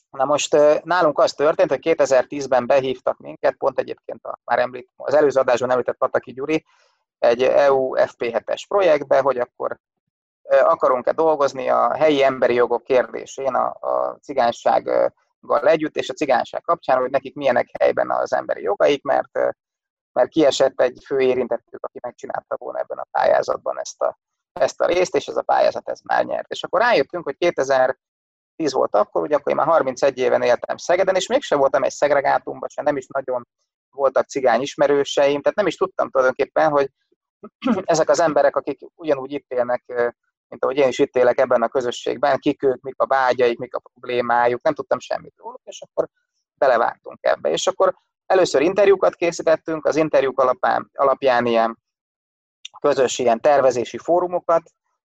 Na 0.09 0.25
most 0.25 0.57
nálunk 0.83 1.19
az 1.19 1.33
történt, 1.33 1.69
hogy 1.69 1.79
2010-ben 1.83 2.67
behívtak 2.67 3.17
minket, 3.17 3.55
pont 3.55 3.79
egyébként 3.79 4.25
a, 4.25 4.39
már 4.43 4.59
említ, 4.59 4.89
az 4.95 5.13
előző 5.13 5.39
adásban 5.39 5.71
említett 5.71 5.97
Pataki 5.97 6.31
Gyuri, 6.31 6.65
egy 7.19 7.43
EU 7.43 7.91
FP7-es 7.95 8.61
projektbe, 8.67 9.19
hogy 9.19 9.37
akkor 9.37 9.79
akarunk-e 10.49 11.11
dolgozni 11.11 11.69
a 11.69 11.95
helyi 11.95 12.23
emberi 12.23 12.53
jogok 12.53 12.83
kérdésén 12.83 13.53
a, 13.53 13.67
a 13.79 14.17
cigánysággal 14.21 15.11
együtt, 15.61 15.95
és 15.95 16.09
a 16.09 16.13
cigányság 16.13 16.61
kapcsán, 16.61 16.99
hogy 16.99 17.09
nekik 17.09 17.35
milyenek 17.35 17.69
helyben 17.79 18.11
az 18.11 18.33
emberi 18.33 18.61
jogaik, 18.61 19.03
mert, 19.03 19.39
mert 20.11 20.29
kiesett 20.29 20.81
egy 20.81 21.03
fő 21.05 21.19
érintettük, 21.19 21.85
aki 21.85 21.99
megcsinálta 22.01 22.55
volna 22.57 22.79
ebben 22.79 22.97
a 22.97 23.07
pályázatban 23.11 23.79
ezt 23.79 24.01
a, 24.01 24.17
ezt 24.53 24.81
a 24.81 24.85
részt, 24.85 25.15
és 25.15 25.27
ez 25.27 25.35
a 25.35 25.41
pályázat 25.41 25.89
ez 25.89 25.99
már 26.03 26.25
nyert. 26.25 26.51
És 26.51 26.63
akkor 26.63 26.81
rájöttünk, 26.81 27.23
hogy 27.23 27.37
2010 28.57 28.73
volt 28.73 28.95
akkor, 28.95 29.21
ugye 29.21 29.35
akkor 29.35 29.51
én 29.51 29.57
már 29.57 29.67
31 29.67 30.17
éven 30.17 30.41
éltem 30.41 30.77
Szegeden, 30.77 31.15
és 31.15 31.27
mégsem 31.27 31.59
voltam 31.59 31.83
egy 31.83 31.91
szegregátumban, 31.91 32.69
sem 32.69 32.83
nem 32.83 32.97
is 32.97 33.07
nagyon 33.07 33.47
voltak 33.89 34.27
cigány 34.27 34.61
ismerőseim, 34.61 35.41
tehát 35.41 35.57
nem 35.57 35.67
is 35.67 35.75
tudtam 35.75 36.09
tulajdonképpen, 36.09 36.69
hogy 36.69 36.89
ezek 37.83 38.09
az 38.09 38.19
emberek, 38.19 38.55
akik 38.55 38.79
ugyanúgy 38.95 39.31
itt 39.31 39.51
élnek 39.51 39.83
mint 40.49 40.63
ahogy 40.63 40.77
én 40.77 40.87
is 40.87 40.99
itt 40.99 41.15
élek 41.15 41.39
ebben 41.39 41.61
a 41.61 41.67
közösségben, 41.67 42.37
kik 42.37 42.63
ők, 42.63 42.81
mik 42.81 42.93
a 42.97 43.07
vágyaik, 43.07 43.57
mik 43.57 43.75
a 43.75 43.79
problémájuk, 43.79 44.61
nem 44.61 44.73
tudtam 44.73 44.99
semmit 44.99 45.33
róluk, 45.37 45.61
és 45.63 45.81
akkor 45.81 46.07
belevágtunk 46.53 47.17
ebbe. 47.21 47.49
És 47.49 47.67
akkor 47.67 47.95
először 48.25 48.61
interjúkat 48.61 49.15
készítettünk, 49.15 49.85
az 49.85 49.95
interjúk 49.95 50.39
alapján, 50.39 50.89
alapján 50.93 51.45
ilyen 51.45 51.77
közös 52.81 53.19
ilyen 53.19 53.41
tervezési 53.41 53.97
fórumokat 53.97 54.71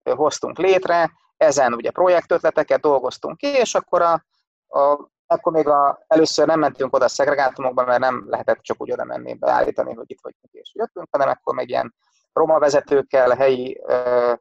hoztunk 0.04 0.58
létre, 0.58 1.12
ezen 1.40 1.74
ugye 1.74 1.92
projektötleteket 1.92 2.82
dolgoztunk 2.82 3.38
ki, 3.38 3.48
és 3.48 3.76
akkor 3.76 4.02
a, 4.02 4.26
a 4.68 5.10
akkor 5.32 5.52
még 5.52 5.68
a, 5.68 6.04
először 6.08 6.48
nem 6.48 6.60
mentünk 6.60 6.96
oda 6.96 7.06
a 7.06 7.08
szegregátumokba, 7.08 7.86
mert 7.86 8.00
nem 8.00 8.26
lehetett 8.28 8.62
csak 8.62 8.82
úgy 8.82 8.92
oda 8.92 9.04
menni, 9.04 9.34
beállítani, 9.34 9.94
hogy 9.94 10.12
itt 10.12 10.22
vagyunk 10.22 10.52
és 10.52 10.72
jöttünk, 10.74 11.08
hanem 11.12 11.30
akkor 11.30 11.56
még 11.56 11.70
ilyen 11.70 11.96
roma 12.34 12.60
vezetőkkel, 12.60 13.30
helyi 13.30 13.82
ö, 13.86 14.34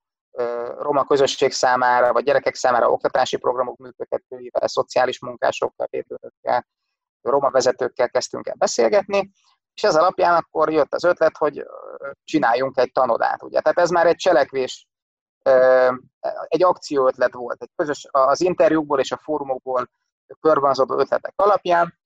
roma 0.79 1.05
közösség 1.05 1.53
számára, 1.53 2.13
vagy 2.13 2.25
gyerekek 2.25 2.55
számára 2.55 2.91
oktatási 2.91 3.37
programok 3.37 3.77
működtetőivel, 3.77 4.69
szociális 4.69 5.21
munkásokkal, 5.21 5.87
védőkkel, 5.91 6.67
roma 7.23 7.51
vezetőkkel 7.51 8.11
kezdtünk 8.11 8.47
el 8.47 8.55
beszélgetni, 8.59 9.31
és 9.75 9.85
ez 9.85 9.97
alapján 9.97 10.35
akkor 10.35 10.73
jött 10.73 10.95
az 10.95 11.05
ötlet, 11.05 11.37
hogy 11.37 11.67
csináljunk 12.25 12.79
egy 12.79 12.93
tanodát. 12.93 13.43
Ugye? 13.43 13.61
Tehát 13.61 13.79
ez 13.79 13.91
már 13.91 14.07
egy 14.07 14.17
cselekvés, 14.17 14.88
egy 16.49 16.65
ötlet 16.91 17.35
volt, 17.35 17.63
egy 17.63 17.71
közös, 17.77 18.09
az 18.11 18.41
interjúkból 18.41 19.01
és 19.01 19.13
a 19.13 19.21
fórumokból 19.23 19.91
körvonzódó 20.41 20.99
ötletek 20.99 21.33
alapján 21.37 21.99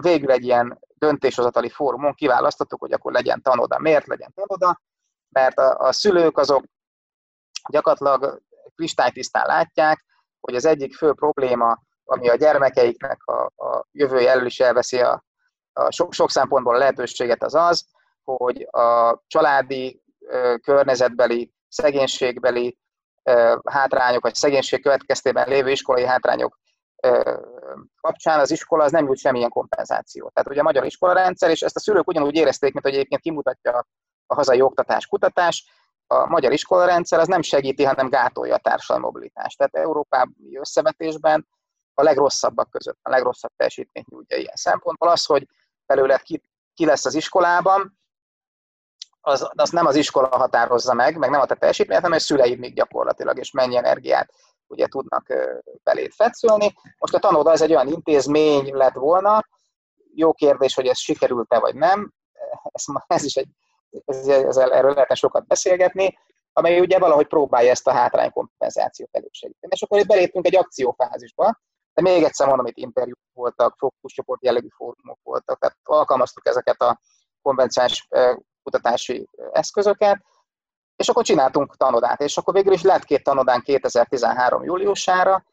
végül 0.00 0.30
egy 0.30 0.44
ilyen 0.44 0.78
döntéshozatali 0.94 1.68
fórumon 1.68 2.14
kiválasztottuk, 2.14 2.80
hogy 2.80 2.92
akkor 2.92 3.12
legyen 3.12 3.42
tanoda. 3.42 3.78
Miért 3.78 4.06
legyen 4.06 4.32
tanoda? 4.34 4.80
Mert 5.28 5.58
a, 5.58 5.78
a 5.78 5.92
szülők 5.92 6.38
azok 6.38 6.64
gyakorlatilag 7.70 8.42
kristálytisztán 8.74 9.46
látják, 9.46 10.04
hogy 10.40 10.54
az 10.54 10.64
egyik 10.64 10.94
fő 10.94 11.12
probléma, 11.12 11.78
ami 12.04 12.28
a 12.28 12.34
gyermekeiknek 12.34 13.22
a, 13.24 13.44
a 13.44 13.86
jövője 13.92 14.30
elől 14.30 14.46
is 14.46 14.60
elveszi 14.60 15.00
a, 15.00 15.24
a 15.72 15.90
sok, 15.90 16.12
sok 16.12 16.30
szempontból 16.30 16.74
a 16.74 16.78
lehetőséget, 16.78 17.42
az 17.42 17.54
az, 17.54 17.84
hogy 18.24 18.68
a 18.70 19.18
családi 19.26 20.02
környezetbeli, 20.62 21.52
szegénységbeli 21.74 22.78
hátrányok, 23.64 24.22
vagy 24.22 24.34
szegénység 24.34 24.82
következtében 24.82 25.48
lévő 25.48 25.70
iskolai 25.70 26.04
hátrányok 26.04 26.58
kapcsán 28.00 28.40
az 28.40 28.50
iskola 28.50 28.84
az 28.84 28.92
nem 28.92 29.06
jut 29.06 29.18
semmilyen 29.18 29.48
kompenzációt. 29.48 30.32
Tehát 30.32 30.50
ugye 30.50 30.60
a 30.60 30.64
magyar 30.64 30.84
iskolarendszer, 30.84 31.50
és 31.50 31.60
ezt 31.60 31.76
a 31.76 31.80
szülők 31.80 32.08
ugyanúgy 32.08 32.34
érezték, 32.34 32.72
mint 32.72 32.84
hogy 32.84 32.94
egyébként 32.94 33.20
kimutatja 33.20 33.86
a 34.26 34.34
hazai 34.34 34.60
oktatás, 34.60 35.06
kutatás, 35.06 35.68
a 36.06 36.26
magyar 36.26 36.52
iskolarendszer 36.52 37.18
az 37.18 37.28
nem 37.28 37.42
segíti, 37.42 37.84
hanem 37.84 38.08
gátolja 38.08 38.54
a 38.54 38.58
társadalmi 38.58 39.04
mobilitást. 39.04 39.58
Tehát 39.58 39.74
európai 39.74 40.56
összevetésben 40.58 41.46
a 41.94 42.02
legrosszabbak 42.02 42.70
között, 42.70 42.98
a 43.02 43.10
legrosszabb 43.10 43.52
teljesítményt 43.56 44.10
nyújtja 44.10 44.36
ilyen 44.36 44.56
szempontból. 44.56 45.08
Az, 45.08 45.24
hogy 45.24 45.48
belőle 45.86 46.18
ki, 46.18 46.42
ki 46.74 46.84
lesz 46.84 47.04
az 47.04 47.14
iskolában, 47.14 47.98
az, 49.26 49.48
az 49.54 49.70
nem 49.70 49.86
az 49.86 49.96
iskola 49.96 50.28
határozza 50.36 50.94
meg, 50.94 51.16
meg 51.16 51.30
nem 51.30 51.40
a 51.40 51.46
te 51.46 51.54
teljesítményt, 51.54 52.00
hanem 52.00 52.16
a 52.16 52.20
szüleid 52.20 52.58
még 52.58 52.74
gyakorlatilag, 52.74 53.38
és 53.38 53.50
mennyi 53.50 53.76
energiát 53.76 54.30
ugye 54.66 54.86
tudnak 54.86 55.26
belét 55.82 56.14
fetszölni. 56.14 56.74
Most 56.98 57.14
a 57.14 57.18
tanóda 57.18 57.52
ez 57.52 57.60
egy 57.60 57.70
olyan 57.70 57.88
intézmény 57.88 58.74
lett 58.74 58.94
volna, 58.94 59.46
jó 60.14 60.32
kérdés, 60.32 60.74
hogy 60.74 60.86
ez 60.86 60.98
sikerült-e 60.98 61.58
vagy 61.58 61.74
nem, 61.74 62.12
ez, 62.72 62.84
ez 63.06 63.24
is 63.24 63.34
egy 63.34 63.48
ez, 64.04 64.28
ez, 64.28 64.56
erről 64.56 64.92
lehetne 64.92 65.14
sokat 65.14 65.46
beszélgetni, 65.46 66.18
amely 66.52 66.80
ugye 66.80 66.98
valahogy 66.98 67.26
próbálja 67.26 67.70
ezt 67.70 67.86
a 67.86 67.92
hátránykompenzációt 67.92 69.08
elősegíteni. 69.12 69.72
És 69.74 69.82
akkor 69.82 69.98
itt 69.98 70.06
beléptünk 70.06 70.46
egy 70.46 70.56
akciófázisba, 70.56 71.60
de 71.94 72.02
még 72.02 72.22
egyszer 72.22 72.46
mondom, 72.46 72.66
itt 72.66 72.76
interjúk 72.76 73.18
voltak, 73.32 73.74
fókuszcsoport 73.78 74.44
jellegű 74.44 74.68
fórumok 74.76 75.18
voltak, 75.22 75.58
tehát 75.58 75.76
alkalmaztuk 75.82 76.46
ezeket 76.46 76.80
a 76.80 77.00
konvenciális 77.42 78.08
kutatási 78.64 79.28
eszközöket, 79.52 80.24
és 80.96 81.08
akkor 81.08 81.24
csináltunk 81.24 81.76
tanodát, 81.76 82.20
és 82.20 82.36
akkor 82.36 82.54
végül 82.54 82.72
is 82.72 82.82
lett 82.82 83.04
két 83.04 83.22
tanodán 83.22 83.60
2013. 83.60 84.64
júliusára, 84.64 85.44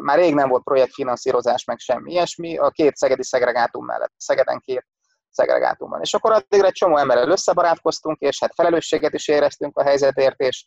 már 0.00 0.18
rég 0.18 0.34
nem 0.34 0.48
volt 0.48 0.62
projektfinanszírozás, 0.62 1.64
meg 1.64 1.78
semmi 1.78 2.10
ilyesmi, 2.12 2.58
a 2.58 2.70
két 2.70 2.96
szegedi 2.96 3.24
szegregátum 3.24 3.84
mellett. 3.84 4.12
Szegeden 4.16 4.58
két 4.58 4.86
szegregátumban. 5.30 6.00
És 6.00 6.14
akkor 6.14 6.32
addigra 6.32 6.66
egy 6.66 6.72
csomó 6.72 6.96
emberrel 6.96 7.30
összebarátkoztunk, 7.30 8.20
és 8.20 8.40
hát 8.40 8.54
felelősséget 8.54 9.14
is 9.14 9.28
éreztünk 9.28 9.78
a 9.78 9.82
helyzetért, 9.82 10.40
és 10.40 10.66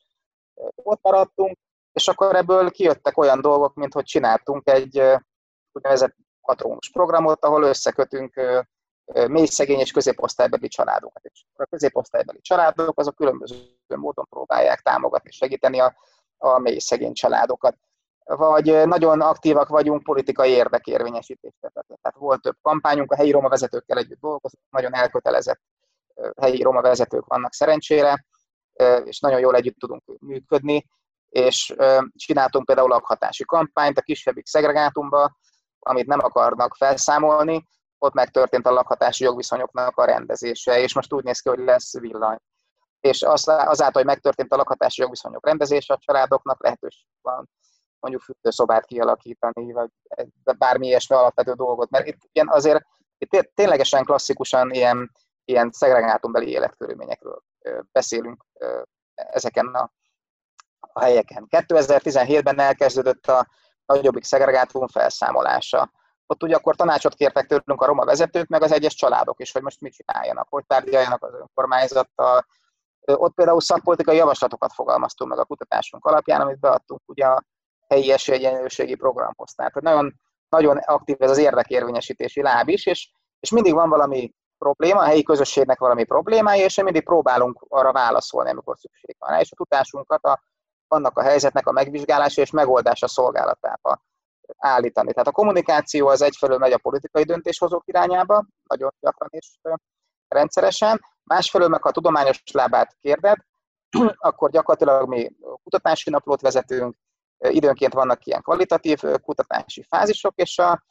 ott 0.75 1.01
maradtunk, 1.01 1.57
és 1.91 2.07
akkor 2.07 2.35
ebből 2.35 2.71
kijöttek 2.71 3.17
olyan 3.17 3.41
dolgok, 3.41 3.73
mint 3.73 3.93
hogy 3.93 4.03
csináltunk 4.03 4.69
egy 4.69 5.03
úgynevezett 5.71 6.15
patronus 6.41 6.89
programot, 6.91 7.45
ahol 7.45 7.63
összekötünk 7.63 8.41
mély 9.13 9.45
szegény 9.45 9.79
és 9.79 9.91
középosztálybeli 9.91 10.67
családokat. 10.67 11.23
És 11.23 11.43
a 11.55 11.65
középosztálybeli 11.65 12.41
családok 12.41 12.99
azok 12.99 13.15
különböző 13.15 13.55
módon 13.87 14.25
próbálják 14.29 14.81
támogatni, 14.81 15.31
segíteni 15.31 15.79
a, 15.79 15.95
a 16.37 16.59
mély 16.59 16.79
szegény 16.79 17.13
családokat 17.13 17.75
vagy 18.27 18.87
nagyon 18.87 19.21
aktívak 19.21 19.67
vagyunk 19.67 20.03
politikai 20.03 20.51
érdekérvényesítés 20.51 21.53
területén. 21.59 21.97
Tehát 22.01 22.17
volt 22.17 22.41
több 22.41 22.57
kampányunk, 22.61 23.11
a 23.11 23.15
helyi 23.15 23.31
roma 23.31 23.49
vezetőkkel 23.49 23.97
együtt 23.97 24.19
dolgozunk, 24.19 24.63
nagyon 24.69 24.93
elkötelezett 24.95 25.61
helyi 26.41 26.61
roma 26.61 26.81
vezetők 26.81 27.25
vannak 27.25 27.53
szerencsére, 27.53 28.25
és 29.03 29.19
nagyon 29.19 29.39
jól 29.39 29.55
együtt 29.55 29.79
tudunk 29.79 30.03
működni, 30.19 30.85
és 31.29 31.75
csináltunk 32.15 32.65
például 32.65 32.89
lakhatási 32.89 33.45
kampányt 33.45 33.97
a 33.97 34.01
kisebbik 34.01 34.45
szegregátumba, 34.45 35.37
amit 35.79 36.07
nem 36.07 36.19
akarnak 36.19 36.75
felszámolni, 36.75 37.67
ott 37.99 38.13
megtörtént 38.13 38.65
a 38.67 38.71
lakhatási 38.71 39.23
jogviszonyoknak 39.23 39.97
a 39.97 40.05
rendezése, 40.05 40.79
és 40.79 40.93
most 40.93 41.13
úgy 41.13 41.23
néz 41.23 41.39
ki, 41.39 41.49
hogy 41.49 41.59
lesz 41.59 41.99
villany. 41.99 42.37
És 42.99 43.21
azáltal, 43.21 43.91
hogy 43.91 44.05
megtörtént 44.05 44.53
a 44.53 44.55
lakhatási 44.55 45.01
jogviszonyok 45.01 45.45
rendezése, 45.45 45.93
a 45.93 45.99
családoknak 46.01 46.63
lehetőség 46.63 47.07
van 47.21 47.49
mondjuk 47.99 48.21
fürdőszobát 48.21 48.85
kialakítani, 48.85 49.71
vagy 49.71 49.89
bármi 50.57 50.87
ilyesmi 50.87 51.15
alapvető 51.15 51.53
dolgot, 51.53 51.89
mert 51.89 52.07
itt 52.07 52.19
ilyen 52.31 52.49
azért 52.49 52.85
itt 53.17 53.51
ténylegesen 53.53 54.03
klasszikusan 54.03 54.71
ilyen, 54.71 55.11
ilyen 55.45 55.71
szegregátumbeli 55.71 56.49
életkörülményekről 56.49 57.41
beszélünk 57.91 58.45
ezeken 59.13 59.67
a, 59.67 59.91
a 60.79 60.99
helyeken. 60.99 61.47
2017-ben 61.49 62.59
elkezdődött 62.59 63.25
a 63.25 63.47
nagyobbik 63.85 64.23
szegregátum 64.23 64.87
felszámolása. 64.87 65.91
Ott 66.27 66.43
ugye 66.43 66.55
akkor 66.55 66.75
tanácsot 66.75 67.13
kértek 67.13 67.45
tőlünk 67.45 67.81
a 67.81 67.85
roma 67.85 68.05
vezetők, 68.05 68.47
meg 68.47 68.61
az 68.61 68.71
egyes 68.71 68.95
családok 68.95 69.39
is, 69.39 69.51
hogy 69.51 69.61
most 69.61 69.81
mit 69.81 69.93
csináljanak, 69.93 70.47
hogy 70.49 70.65
tárgyaljanak 70.65 71.23
az 71.23 71.33
önkormányzattal. 71.33 72.45
Ott 73.05 73.33
például 73.33 73.61
szakpolitikai 73.61 74.15
javaslatokat 74.15 74.73
fogalmaztunk 74.73 75.29
meg 75.29 75.39
a 75.39 75.45
kutatásunk 75.45 76.05
alapján, 76.05 76.41
amit 76.41 76.59
beadtunk 76.59 77.01
ugye 77.05 77.25
a 77.25 77.43
helyi 77.87 78.11
esélyegyenlőségi 78.11 78.95
programhoz. 78.95 79.53
Tehát 79.53 79.73
hogy 79.73 79.83
nagyon, 79.83 80.13
nagyon 80.49 80.77
aktív 80.77 81.15
ez 81.19 81.29
az 81.29 81.37
érdekérvényesítési 81.37 82.41
láb 82.41 82.67
is, 82.67 82.85
és, 82.85 83.11
és 83.39 83.51
mindig 83.51 83.73
van 83.73 83.89
valami 83.89 84.33
probléma, 84.57 84.99
a 84.99 85.05
helyi 85.05 85.23
közösségnek 85.23 85.79
valami 85.79 86.03
problémája, 86.03 86.63
és 86.63 86.81
mindig 86.81 87.03
próbálunk 87.03 87.65
arra 87.67 87.91
válaszolni, 87.91 88.49
amikor 88.49 88.77
szükség 88.77 89.15
van. 89.19 89.39
És 89.39 89.51
a 89.51 89.55
tudásunkat 89.55 90.23
a, 90.25 90.41
annak 90.87 91.17
a 91.17 91.21
helyzetnek 91.21 91.67
a 91.67 91.71
megvizsgálása 91.71 92.41
és 92.41 92.51
megoldása 92.51 93.07
szolgálatába 93.07 94.01
állítani. 94.57 95.11
Tehát 95.11 95.27
a 95.27 95.31
kommunikáció 95.31 96.07
az 96.07 96.21
egyfelől 96.21 96.57
megy 96.57 96.71
a 96.71 96.77
politikai 96.77 97.23
döntéshozók 97.23 97.87
irányába, 97.87 98.45
nagyon 98.63 98.93
gyakran 98.99 99.29
és 99.31 99.57
rendszeresen, 100.27 101.01
másfelől 101.23 101.67
meg 101.67 101.81
ha 101.81 101.89
a 101.89 101.91
tudományos 101.91 102.43
lábát 102.51 102.95
kérded, 102.99 103.37
akkor 104.17 104.49
gyakorlatilag 104.49 105.07
mi 105.07 105.31
kutatási 105.63 106.09
naplót 106.09 106.41
vezetünk, 106.41 106.95
időnként 107.37 107.93
vannak 107.93 108.25
ilyen 108.25 108.41
kvalitatív 108.41 109.01
kutatási 109.21 109.83
fázisok, 109.83 110.33
és 110.35 110.57
a, 110.57 110.83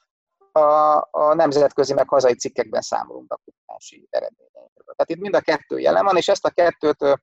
a, 0.53 0.97
a 1.11 1.35
nemzetközi 1.35 1.95
meg 1.95 2.09
hazai 2.09 2.35
cikkekben 2.35 2.81
számolunk 2.81 3.33
a 3.33 3.41
kutatási 3.45 4.07
eredményeinkről. 4.11 4.95
Tehát 4.97 5.11
itt 5.11 5.21
mind 5.21 5.35
a 5.35 5.41
kettő 5.41 5.79
jelen 5.79 6.05
van, 6.05 6.17
és 6.17 6.29
ezt 6.29 6.45
a 6.45 6.51
kettőt 6.51 7.21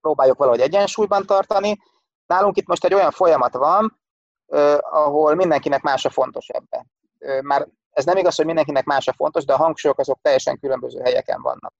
próbáljuk 0.00 0.38
valahogy 0.38 0.60
egyensúlyban 0.60 1.26
tartani. 1.26 1.76
Nálunk 2.26 2.56
itt 2.56 2.66
most 2.66 2.84
egy 2.84 2.94
olyan 2.94 3.10
folyamat 3.10 3.54
van, 3.54 4.01
ahol 4.80 5.34
mindenkinek 5.34 5.82
más 5.82 6.04
a 6.04 6.10
fontos 6.10 6.48
ebbe. 6.48 6.86
Már 7.42 7.68
ez 7.90 8.04
nem 8.04 8.16
igaz, 8.16 8.36
hogy 8.36 8.46
mindenkinek 8.46 8.84
más 8.84 9.08
a 9.08 9.12
fontos, 9.12 9.44
de 9.44 9.52
a 9.52 9.56
hangsúlyok 9.56 9.98
azok 9.98 10.18
teljesen 10.22 10.58
különböző 10.58 11.00
helyeken 11.00 11.42
vannak. 11.42 11.74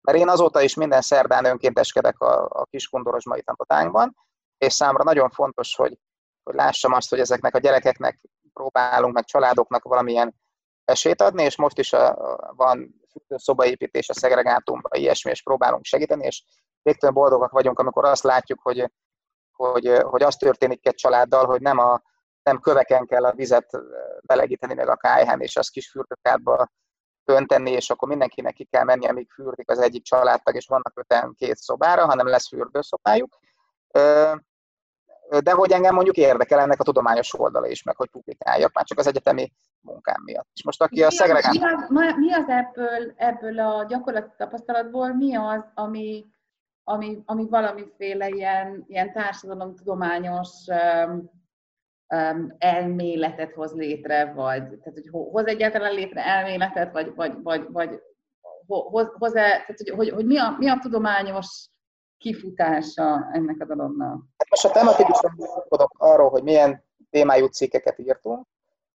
Mert 0.00 0.18
én 0.18 0.28
azóta 0.28 0.60
is 0.60 0.74
minden 0.74 1.00
szerdán 1.00 1.44
önkénteskedek 1.44 2.20
a, 2.20 2.44
a 2.44 2.64
Kiskundorozsmai 2.70 3.42
tanutánkban, 3.42 4.16
és 4.58 4.72
számra 4.72 5.04
nagyon 5.04 5.30
fontos, 5.30 5.76
hogy, 5.76 5.98
hogy 6.42 6.54
lássam 6.54 6.92
azt, 6.92 7.10
hogy 7.10 7.20
ezeknek 7.20 7.54
a 7.54 7.58
gyerekeknek 7.58 8.20
próbálunk, 8.52 9.14
meg 9.14 9.24
családoknak 9.24 9.82
valamilyen 9.82 10.34
esélyt 10.84 11.20
adni, 11.20 11.42
és 11.42 11.56
most 11.56 11.78
is 11.78 11.92
a, 11.92 12.08
a, 12.08 12.52
van 12.56 12.94
szobaépítés 13.28 14.08
a 14.08 14.14
szegregátumban, 14.14 15.00
ilyesmi, 15.00 15.30
és 15.30 15.42
próbálunk 15.42 15.84
segíteni, 15.84 16.26
és 16.26 16.42
végtelen 16.82 17.14
boldogak 17.14 17.50
vagyunk, 17.50 17.78
amikor 17.78 18.04
azt 18.04 18.22
látjuk, 18.22 18.60
hogy, 18.62 18.90
hogy, 19.58 19.92
hogy 20.02 20.22
az 20.22 20.36
történik 20.36 20.86
egy 20.86 20.94
családdal, 20.94 21.46
hogy 21.46 21.60
nem, 21.60 21.78
a, 21.78 22.02
nem 22.42 22.60
köveken 22.60 23.06
kell 23.06 23.24
a 23.24 23.34
vizet 23.34 23.70
belegíteni 24.22 24.74
meg 24.74 24.88
a 24.88 24.96
kájhán, 24.96 25.40
és 25.40 25.56
az 25.56 25.68
kis 25.68 25.90
fürdőkádba 25.90 26.68
öntenni, 27.24 27.70
és 27.70 27.90
akkor 27.90 28.08
mindenkinek 28.08 28.54
ki 28.54 28.64
kell 28.64 28.84
menni, 28.84 29.06
amíg 29.06 29.30
fürdik 29.30 29.70
az 29.70 29.78
egyik 29.78 30.02
családtag, 30.02 30.54
és 30.54 30.66
vannak 30.66 30.92
öten 30.94 31.34
két 31.36 31.56
szobára, 31.56 32.06
hanem 32.06 32.26
lesz 32.26 32.48
fürdőszobájuk 32.48 33.38
de 35.28 35.52
hogy 35.52 35.70
engem 35.70 35.94
mondjuk 35.94 36.16
érdekel 36.16 36.60
ennek 36.60 36.80
a 36.80 36.84
tudományos 36.84 37.34
oldala 37.38 37.66
is, 37.66 37.82
meg 37.82 37.96
hogy 37.96 38.10
publikáljak, 38.10 38.72
már 38.72 38.84
csak 38.84 38.98
az 38.98 39.06
egyetemi 39.06 39.52
munkám 39.80 40.22
miatt. 40.24 40.48
És 40.54 40.64
most 40.64 40.82
aki 40.82 41.02
a 41.02 41.10
szegregát... 41.10 41.52
Mi 41.52 41.64
az, 41.64 42.14
mi 42.16 42.32
az 42.32 42.48
ebből, 42.48 43.12
ebből 43.16 43.58
a 43.60 43.84
gyakorlati 43.84 44.30
tapasztalatból, 44.36 45.14
mi 45.14 45.36
az, 45.36 45.64
ami, 45.74 46.26
ami, 46.88 47.22
ami 47.24 47.48
valamiféle 47.48 48.28
ilyen, 48.28 48.84
ilyen 48.86 49.12
társadalomtudományos 49.12 50.48
um, 50.66 51.30
um, 52.14 52.54
elméletet 52.58 53.52
hoz 53.52 53.72
létre, 53.72 54.32
vagy 54.32 54.62
tehát, 54.62 54.92
hogy 54.92 55.08
hoz 55.10 55.46
egyáltalán 55.46 55.94
létre 55.94 56.24
elméletet, 56.24 56.92
vagy, 56.92 57.14
vagy, 57.14 57.42
vagy, 57.42 57.66
vagy 57.72 58.00
hoz, 59.18 59.32
tehát, 59.32 59.66
hogy, 59.66 59.90
hogy, 59.90 60.08
hogy 60.08 60.26
mi, 60.26 60.38
a, 60.38 60.56
mi 60.58 60.68
a 60.68 60.78
tudományos 60.80 61.68
kifutása 62.18 63.28
ennek 63.32 63.56
a 63.60 63.64
dolognak? 63.64 64.22
Most 64.50 64.64
a 64.64 64.70
tematikusan 64.70 65.34
gondolkodok 65.36 65.94
arról, 65.98 66.30
hogy 66.30 66.42
milyen 66.42 66.84
témájú 67.10 67.46
cikkeket 67.46 67.98
írtunk, 67.98 68.46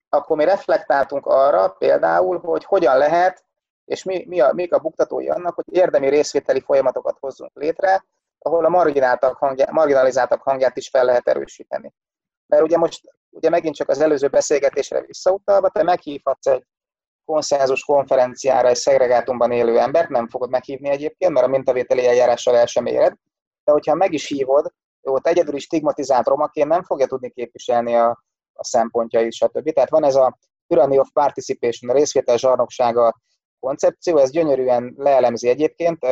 akkor 0.08 0.36
mi 0.36 0.44
reflektáltunk 0.44 1.26
arra 1.26 1.68
például, 1.68 2.38
hogy 2.38 2.64
hogyan 2.64 2.98
lehet, 2.98 3.44
és 3.88 4.02
mi, 4.02 4.24
mi 4.26 4.40
a, 4.40 4.52
mik 4.52 4.72
a 4.72 4.78
buktatói 4.78 5.28
annak, 5.28 5.54
hogy 5.54 5.64
érdemi 5.68 6.08
részvételi 6.08 6.60
folyamatokat 6.60 7.16
hozzunk 7.20 7.50
létre, 7.54 8.04
ahol 8.38 8.64
a 8.64 8.68
margináltak 8.68 9.36
hangját, 9.36 9.70
marginalizáltak 9.70 10.42
hangját 10.42 10.76
is 10.76 10.88
fel 10.88 11.04
lehet 11.04 11.28
erősíteni. 11.28 11.94
Mert 12.46 12.62
ugye 12.62 12.78
most 12.78 13.00
ugye 13.30 13.48
megint 13.48 13.74
csak 13.74 13.88
az 13.88 14.00
előző 14.00 14.28
beszélgetésre 14.28 15.00
visszautalva, 15.00 15.68
te 15.68 15.82
meghívhatsz 15.82 16.46
egy 16.46 16.66
konszenzus 17.24 17.84
konferenciára 17.84 18.68
egy 18.68 18.76
szegregátumban 18.76 19.52
élő 19.52 19.78
embert, 19.78 20.08
nem 20.08 20.28
fogod 20.28 20.50
meghívni 20.50 20.88
egyébként, 20.88 21.32
mert 21.32 21.46
a 21.46 21.50
mintavételi 21.50 22.06
eljárással 22.06 22.56
el 22.56 22.66
sem 22.66 22.86
éred, 22.86 23.14
de 23.64 23.72
hogyha 23.72 23.94
meg 23.94 24.12
is 24.12 24.26
hívod, 24.26 24.72
ott 25.02 25.26
egyedül 25.26 25.54
is 25.54 25.62
stigmatizált 25.62 26.26
romaként 26.26 26.68
nem 26.68 26.82
fogja 26.82 27.06
tudni 27.06 27.30
képviselni 27.30 27.94
a, 27.94 28.08
a 28.52 28.64
szempontjait, 28.64 29.32
stb. 29.32 29.72
Tehát 29.72 29.90
van 29.90 30.04
ez 30.04 30.14
a 30.14 30.38
tyranny 30.66 30.98
of 30.98 31.08
participation, 31.12 31.90
a 31.90 31.94
részvétel 31.94 32.36
zsarnoksága 32.36 33.14
koncepció, 33.60 34.16
ez 34.16 34.30
gyönyörűen 34.30 34.94
leelemzi 34.96 35.48
egyébként, 35.48 36.06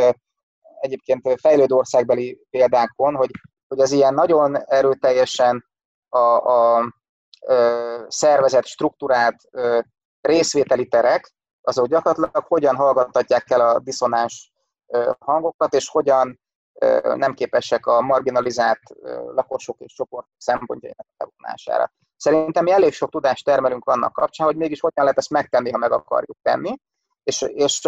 egyébként 0.81 1.41
fejlődő 1.41 1.75
országbeli 1.75 2.41
példákon, 2.51 3.15
hogy, 3.15 3.31
hogy 3.69 3.81
az 3.81 3.93
ilyen 3.93 4.15
nagyon 4.15 4.57
erőteljesen 4.57 5.65
a, 6.09 6.19
a, 6.19 6.77
a 6.77 6.93
szervezet 8.09 8.67
struktúrát 8.67 9.37
részvételi 10.21 10.87
terek, 10.87 11.35
azok 11.61 11.87
gyakorlatilag 11.87 12.45
hogyan 12.47 12.77
hallgattatják 12.77 13.51
el 13.51 13.61
a 13.61 13.79
diszonáns 13.79 14.53
hangokat, 15.19 15.75
és 15.75 15.89
hogyan 15.89 16.41
nem 17.15 17.35
képesek 17.35 17.87
a 17.87 18.01
marginalizált 18.01 18.81
lakosok 19.35 19.81
és 19.81 19.95
csoport 19.95 20.27
szempontjainak 20.37 21.07
bevonására. 21.17 21.93
Szerintem 22.17 22.65
mi 22.65 22.71
elég 22.71 22.93
sok 22.93 23.11
tudást 23.11 23.45
termelünk 23.45 23.89
annak 23.89 24.13
kapcsán, 24.13 24.47
hogy 24.47 24.57
mégis 24.57 24.81
hogyan 24.81 25.05
lehet 25.05 25.19
ezt 25.19 25.31
megtenni, 25.31 25.71
ha 25.71 25.79
meg 25.79 25.93
akarjuk 25.93 26.39
tenni, 26.43 26.79
és, 27.27 27.43
és 27.43 27.81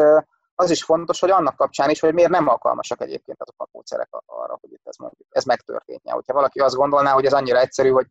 az 0.55 0.71
is 0.71 0.85
fontos, 0.85 1.21
hogy 1.21 1.31
annak 1.31 1.57
kapcsán 1.57 1.91
is, 1.91 2.01
hogy 2.01 2.15
miért 2.15 2.31
nem 2.31 2.49
alkalmasak 2.49 3.01
egyébként 3.01 3.41
azok 3.41 3.55
a 3.63 3.69
módszerek 3.73 4.09
arra, 4.27 4.59
hogy 4.61 4.73
itt 4.73 4.87
ez, 4.87 4.97
mondjuk, 4.97 5.29
ez 5.31 5.45
megtörténjen. 5.45 6.15
Hogyha 6.15 6.33
valaki 6.33 6.61
azt 6.61 6.75
gondolná, 6.75 7.13
hogy 7.13 7.25
ez 7.25 7.33
annyira 7.33 7.59
egyszerű, 7.59 7.91
hogy 7.91 8.07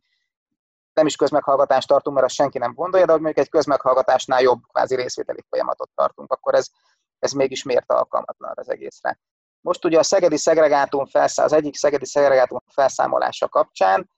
nem 0.94 1.06
is 1.06 1.16
közmeghallgatást 1.16 1.88
tartunk, 1.88 2.16
mert 2.16 2.28
azt 2.28 2.36
senki 2.36 2.58
nem 2.58 2.74
gondolja, 2.74 3.06
de 3.06 3.12
hogy 3.12 3.22
mondjuk 3.22 3.46
egy 3.46 3.52
közmeghallgatásnál 3.52 4.42
jobb 4.42 4.62
kvázi 4.68 4.96
részvételi 4.96 5.46
folyamatot 5.50 5.90
tartunk, 5.96 6.32
akkor 6.32 6.54
ez, 6.54 6.68
ez 7.20 7.32
mégis 7.32 7.64
miért 7.64 7.92
alkalmatlan 7.92 8.52
az 8.56 8.70
egészre. 8.70 9.20
Most 9.62 9.86
ugye 9.86 10.00
a 10.00 10.04
szegedi 10.04 10.38
szegregátum 10.38 11.06
felszá, 11.06 11.44
az 11.44 11.54
egyik 11.54 11.76
szegedi 11.76 12.06
szegregátum 12.06 12.60
felszámolása 12.68 13.48
kapcsán 13.50 14.10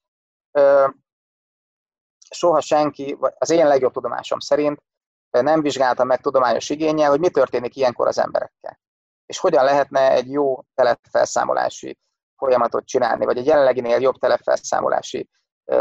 soha 2.30 2.62
senki, 2.62 3.18
az 3.38 3.50
én 3.50 3.68
legjobb 3.68 3.94
tudomásom 3.94 4.40
szerint 4.40 4.82
nem 5.30 5.62
vizsgálta 5.62 6.04
meg 6.04 6.22
tudományos 6.22 6.70
igényel, 6.70 7.10
hogy 7.10 7.20
mi 7.20 7.30
történik 7.30 7.76
ilyenkor 7.76 8.08
az 8.08 8.20
emberekkel. 8.20 8.80
És 9.26 9.40
hogyan 9.40 9.64
lehetne 9.64 10.12
egy 10.12 10.32
jó 10.32 10.64
telepfelszámolási 10.74 11.98
folyamatot 12.36 12.86
csinálni, 12.86 13.26
vagy 13.26 13.38
egy 13.38 13.46
jelenleginél 13.46 14.00
jobb 14.00 14.18
telepfelszámolási 14.18 15.30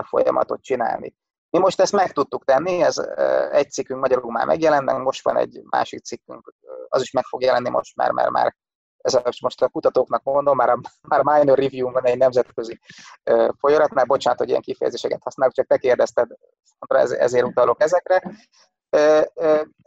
folyamatot 0.02 0.62
csinálni. 0.62 1.14
Mi 1.50 1.58
most 1.58 1.80
ezt 1.80 1.92
meg 1.92 2.12
tudtuk 2.12 2.44
tenni, 2.44 2.82
ez 2.82 2.98
egy 3.50 3.70
cikkünk 3.70 4.00
magyarul 4.00 4.32
már 4.32 4.46
megjelent, 4.46 4.84
meg 4.84 4.96
most 4.96 5.24
van 5.24 5.36
egy 5.36 5.60
másik 5.64 6.04
cikkünk, 6.04 6.54
az 6.88 7.02
is 7.02 7.10
meg 7.10 7.24
fog 7.24 7.42
jelenni 7.42 7.68
most 7.68 7.96
már, 7.96 8.10
mert 8.10 8.30
már 8.30 8.56
ez 8.98 9.38
most 9.40 9.62
a 9.62 9.68
kutatóknak 9.68 10.22
mondom, 10.22 10.56
már 10.56 10.68
a, 10.68 10.80
már 11.08 11.20
a 11.20 11.38
minor 11.38 11.58
review 11.58 11.90
van 11.90 12.06
egy 12.06 12.18
nemzetközi 12.18 12.80
folyamat, 13.58 13.90
mert 13.90 14.06
bocsánat, 14.06 14.38
hogy 14.38 14.48
ilyen 14.48 14.60
kifejezéseket 14.60 15.22
használok, 15.22 15.54
csak 15.54 15.66
te 15.66 15.78
kérdezted, 15.78 16.28
ezért 17.18 17.46
utalok 17.46 17.82
ezekre. 17.82 18.22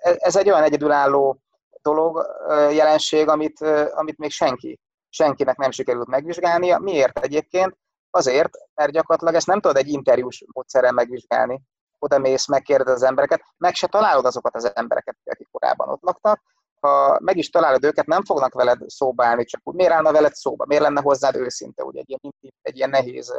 Ez 0.01 0.35
egy 0.35 0.49
olyan 0.49 0.63
egyedülálló 0.63 1.41
dolog, 1.81 2.25
jelenség, 2.49 3.27
amit, 3.27 3.61
amit 3.91 4.17
még 4.17 4.31
senki, 4.31 4.79
senkinek 5.09 5.57
nem 5.57 5.71
sikerült 5.71 6.07
megvizsgálnia. 6.07 6.77
Miért 6.77 7.19
egyébként? 7.19 7.77
Azért, 8.09 8.49
mert 8.73 8.91
gyakorlatilag 8.91 9.35
ezt 9.35 9.47
nem 9.47 9.59
tudod 9.59 9.77
egy 9.77 9.87
interjús 9.87 10.43
módszerrel 10.53 10.91
megvizsgálni. 10.91 11.61
Oda 11.99 12.17
mész, 12.17 12.47
megkérdez 12.47 12.93
az 12.93 13.03
embereket, 13.03 13.41
meg 13.57 13.75
se 13.75 13.87
találod 13.87 14.25
azokat 14.25 14.55
az 14.55 14.71
embereket, 14.75 15.17
akik 15.25 15.47
korábban 15.51 15.89
ott 15.89 16.01
laktak. 16.01 16.41
Ha 16.79 17.19
meg 17.19 17.37
is 17.37 17.49
találod 17.49 17.83
őket, 17.83 18.05
nem 18.05 18.25
fognak 18.25 18.53
veled 18.53 18.89
szóba 18.89 19.25
állni, 19.25 19.43
csak 19.45 19.61
úgy 19.63 19.75
miért 19.75 19.91
állna 19.91 20.11
veled 20.11 20.33
szóba, 20.33 20.65
miért 20.65 20.83
lenne 20.83 21.01
hozzád 21.01 21.35
őszinte, 21.35 21.83
ugye 21.83 21.99
egy 21.99 22.09
ilyen, 22.09 22.33
egy 22.61 22.75
ilyen 22.77 22.89
nehéz, 22.89 23.33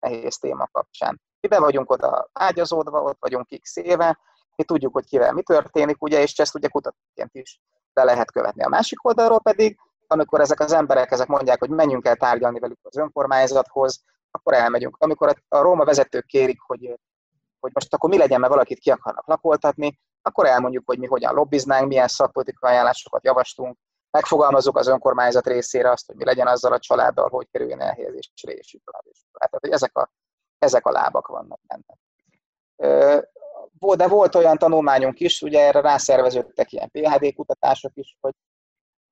nehéz 0.00 0.36
téma 0.36 0.68
kapcsán. 0.72 1.20
Mi 1.40 1.48
be 1.48 1.58
vagyunk 1.58 1.90
oda 1.90 2.28
ágyazódva, 2.32 3.02
ott 3.02 3.16
vagyunk 3.20 3.48
x 3.60 3.76
éve, 3.76 4.18
mi 4.56 4.64
tudjuk, 4.64 4.92
hogy 4.92 5.04
kivel 5.04 5.32
mi 5.32 5.42
történik, 5.42 6.02
ugye, 6.02 6.22
és 6.22 6.38
ezt 6.38 6.54
ugye 6.54 6.68
kutatóként 6.68 7.34
is 7.34 7.60
le 7.92 8.04
lehet 8.04 8.32
követni. 8.32 8.62
A 8.62 8.68
másik 8.68 9.04
oldalról 9.06 9.40
pedig 9.40 9.78
amikor 10.06 10.40
ezek 10.40 10.60
az 10.60 10.72
emberek 10.72 11.10
ezek 11.10 11.26
mondják, 11.26 11.58
hogy 11.58 11.70
menjünk 11.70 12.06
el 12.06 12.16
tárgyalni 12.16 12.58
velük 12.58 12.78
az 12.82 12.96
önkormányzathoz, 12.96 14.02
akkor 14.30 14.54
elmegyünk. 14.54 14.96
Amikor 14.98 15.36
a 15.48 15.60
Róma 15.60 15.84
vezetők 15.84 16.26
kérik, 16.26 16.60
hogy, 16.60 16.98
hogy 17.60 17.70
most 17.74 17.94
akkor 17.94 18.10
mi 18.10 18.18
legyen, 18.18 18.40
mert 18.40 18.52
valakit 18.52 18.78
ki 18.78 18.90
akarnak 18.90 19.26
lakoltatni, 19.26 20.00
akkor 20.22 20.46
elmondjuk, 20.46 20.82
hogy 20.86 20.98
mi 20.98 21.06
hogyan 21.06 21.34
lobbiznánk, 21.34 21.88
milyen 21.88 22.08
szakpolitikai 22.08 22.72
ajánlásokat 22.72 23.24
javaslunk, 23.24 23.78
megfogalmazunk 24.10 24.76
az 24.76 24.86
önkormányzat 24.86 25.46
részére 25.46 25.90
azt, 25.90 26.06
hogy 26.06 26.16
mi 26.16 26.24
legyen 26.24 26.46
azzal 26.46 26.72
a 26.72 26.78
családdal, 26.78 27.28
hogy 27.28 27.48
kerüljön 27.50 27.80
elhelyezésre, 27.80 28.52
és 28.52 28.74
így 28.74 28.82
Tehát, 28.84 29.58
hogy 29.60 29.70
ezek 29.70 29.96
a, 29.96 30.10
ezek 30.58 30.86
a 30.86 30.90
lábak 30.90 31.26
vannak 31.26 31.60
benne. 31.66 31.98
De 33.96 34.08
volt 34.08 34.34
olyan 34.34 34.58
tanulmányunk 34.58 35.20
is, 35.20 35.42
ugye 35.42 35.60
erre 35.60 35.80
rászerveződtek 35.80 36.72
ilyen 36.72 36.90
PHD 36.90 37.34
kutatások 37.34 37.92
is, 37.94 38.16
hogy, 38.20 38.34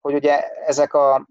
hogy 0.00 0.14
ugye 0.14 0.48
ezek 0.48 0.94
a, 0.94 1.28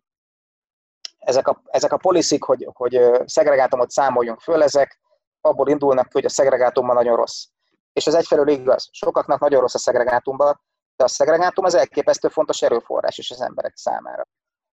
ezek 1.17 1.47
a, 1.47 1.61
ezek 1.65 1.91
a 1.91 1.97
poliszik, 1.97 2.43
hogy, 2.43 2.67
hogy 2.73 2.99
szegregátumot 3.25 3.89
számoljunk 3.89 4.39
föl, 4.39 4.63
ezek 4.63 4.99
abból 5.41 5.69
indulnak 5.69 6.11
hogy 6.11 6.25
a 6.25 6.29
szegregátumban 6.29 6.95
nagyon 6.95 7.15
rossz. 7.15 7.45
És 7.93 8.07
ez 8.07 8.13
egyfelől 8.13 8.47
igaz. 8.47 8.89
Sokaknak 8.91 9.39
nagyon 9.39 9.61
rossz 9.61 9.73
a 9.73 9.77
szegregátumban, 9.77 10.61
de 10.95 11.03
a 11.03 11.07
szegregátum 11.07 11.65
az 11.65 11.75
elképesztő 11.75 12.27
fontos 12.27 12.61
erőforrás 12.61 13.17
is 13.17 13.31
az 13.31 13.41
emberek 13.41 13.75
számára. 13.75 14.27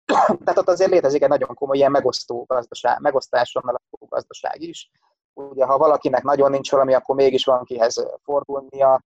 Tehát 0.45 0.59
ott 0.59 0.69
azért 0.69 0.91
létezik 0.91 1.23
egy 1.23 1.29
nagyon 1.29 1.55
komoly 1.55 1.77
ilyen 1.77 1.91
megosztó 1.91 2.45
gazdaság, 2.47 3.01
megosztáson 3.01 3.63
alapuló 3.63 4.07
gazdaság 4.09 4.63
is. 4.63 4.91
Ugye, 5.39 5.65
ha 5.65 5.79
valakinek 5.79 6.23
nagyon 6.23 6.51
nincs 6.51 6.71
valami, 6.71 6.95
akkor 6.95 7.15
mégis 7.15 7.45
van 7.45 7.65
kihez 7.65 8.07
fordulnia. 8.23 9.01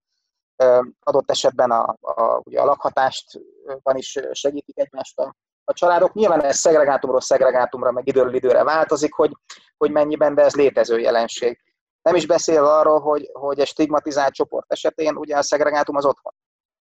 Adott 1.00 1.30
esetben 1.30 1.70
a, 1.70 1.96
a, 2.00 2.40
ugye 2.44 2.60
a 2.60 2.64
lakhatástban 2.64 3.96
is 3.96 4.18
segítik 4.32 4.78
egymást 4.78 5.18
a, 5.18 5.34
a 5.64 5.72
családok. 5.72 6.12
Nyilván 6.12 6.42
ez 6.42 6.56
szegregátumról 6.56 7.20
szegregátumra, 7.20 7.90
meg 7.90 8.06
időről 8.06 8.34
időre 8.34 8.64
változik, 8.64 9.14
hogy, 9.14 9.32
hogy 9.76 9.90
mennyiben, 9.90 10.34
de 10.34 10.42
ez 10.42 10.54
létező 10.54 10.98
jelenség. 10.98 11.60
Nem 12.02 12.14
is 12.14 12.26
beszél 12.26 12.64
arról, 12.64 13.00
hogy, 13.00 13.30
hogy 13.32 13.60
egy 13.60 13.66
stigmatizált 13.66 14.34
csoport 14.34 14.72
esetén 14.72 15.16
ugye 15.16 15.36
a 15.36 15.42
szegregátum 15.42 15.96
az 15.96 16.04
otthon 16.04 16.32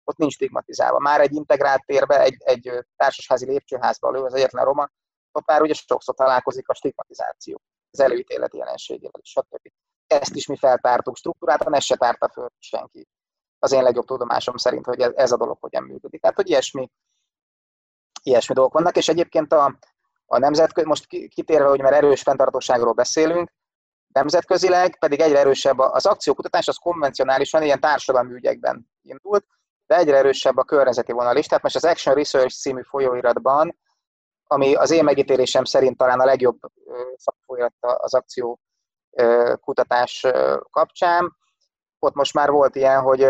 ott 0.07 0.17
nincs 0.17 0.33
stigmatizálva. 0.33 0.99
Már 0.99 1.21
egy 1.21 1.33
integrált 1.33 1.85
térbe, 1.85 2.21
egy, 2.21 2.37
egy 2.39 2.85
társasházi 2.95 3.45
lépcsőházba 3.45 4.11
lő 4.11 4.21
az 4.21 4.33
egyetlen 4.33 4.65
roma, 4.65 4.89
ott 5.31 5.45
már 5.45 5.61
ugye 5.61 5.73
sokszor 5.73 6.15
találkozik 6.15 6.69
a 6.69 6.73
stigmatizáció, 6.73 7.61
az 7.97 8.03
előítélet 8.03 8.53
jelenségével, 8.53 9.21
stb. 9.23 9.71
Ezt 10.07 10.35
is 10.35 10.47
mi 10.47 10.57
feltártuk 10.57 11.17
struktúráltan, 11.17 11.75
ezt 11.75 11.85
se 11.85 11.95
tárta 11.95 12.29
föl 12.29 12.49
senki. 12.59 13.07
Az 13.59 13.71
én 13.71 13.83
legjobb 13.83 14.05
tudomásom 14.05 14.57
szerint, 14.57 14.85
hogy 14.85 15.01
ez, 15.01 15.31
a 15.31 15.37
dolog 15.37 15.57
hogyan 15.59 15.83
működik. 15.83 16.21
Tehát, 16.21 16.35
hogy 16.35 16.49
ilyesmi, 16.49 16.91
ilyesmi 18.23 18.53
dolgok 18.53 18.73
vannak, 18.73 18.97
és 18.97 19.07
egyébként 19.07 19.53
a, 19.53 19.77
a 20.25 20.37
nemzetközi, 20.37 20.87
most 20.87 21.07
kitérve, 21.07 21.67
hogy 21.67 21.81
már 21.81 21.93
erős 21.93 22.21
fenntartóságról 22.21 22.93
beszélünk, 22.93 23.51
nemzetközileg 24.07 24.99
pedig 24.99 25.19
egyre 25.19 25.39
erősebb 25.39 25.79
az 25.79 26.05
akciókutatás, 26.05 26.67
az 26.67 26.77
konvencionálisan 26.77 27.61
ilyen 27.63 27.79
társadalmi 27.79 28.33
ügyekben 28.33 28.89
indult, 29.01 29.45
de 29.85 29.95
egyre 29.95 30.17
erősebb 30.17 30.57
a 30.57 30.63
környezeti 30.63 31.11
vonal 31.11 31.37
is. 31.37 31.45
Tehát 31.45 31.63
most 31.63 31.75
az 31.75 31.85
Action 31.85 32.15
Research 32.15 32.55
című 32.55 32.81
folyóiratban, 32.81 33.77
ami 34.47 34.75
az 34.75 34.91
én 34.91 35.03
megítélésem 35.03 35.63
szerint 35.63 35.97
talán 35.97 36.19
a 36.19 36.25
legjobb 36.25 36.57
szakfolyóirat 37.15 37.73
az 37.79 38.13
akció 38.13 38.59
kutatás 39.59 40.25
kapcsán, 40.69 41.35
ott 41.99 42.13
most 42.13 42.33
már 42.33 42.49
volt 42.49 42.75
ilyen, 42.75 43.01
hogy 43.01 43.23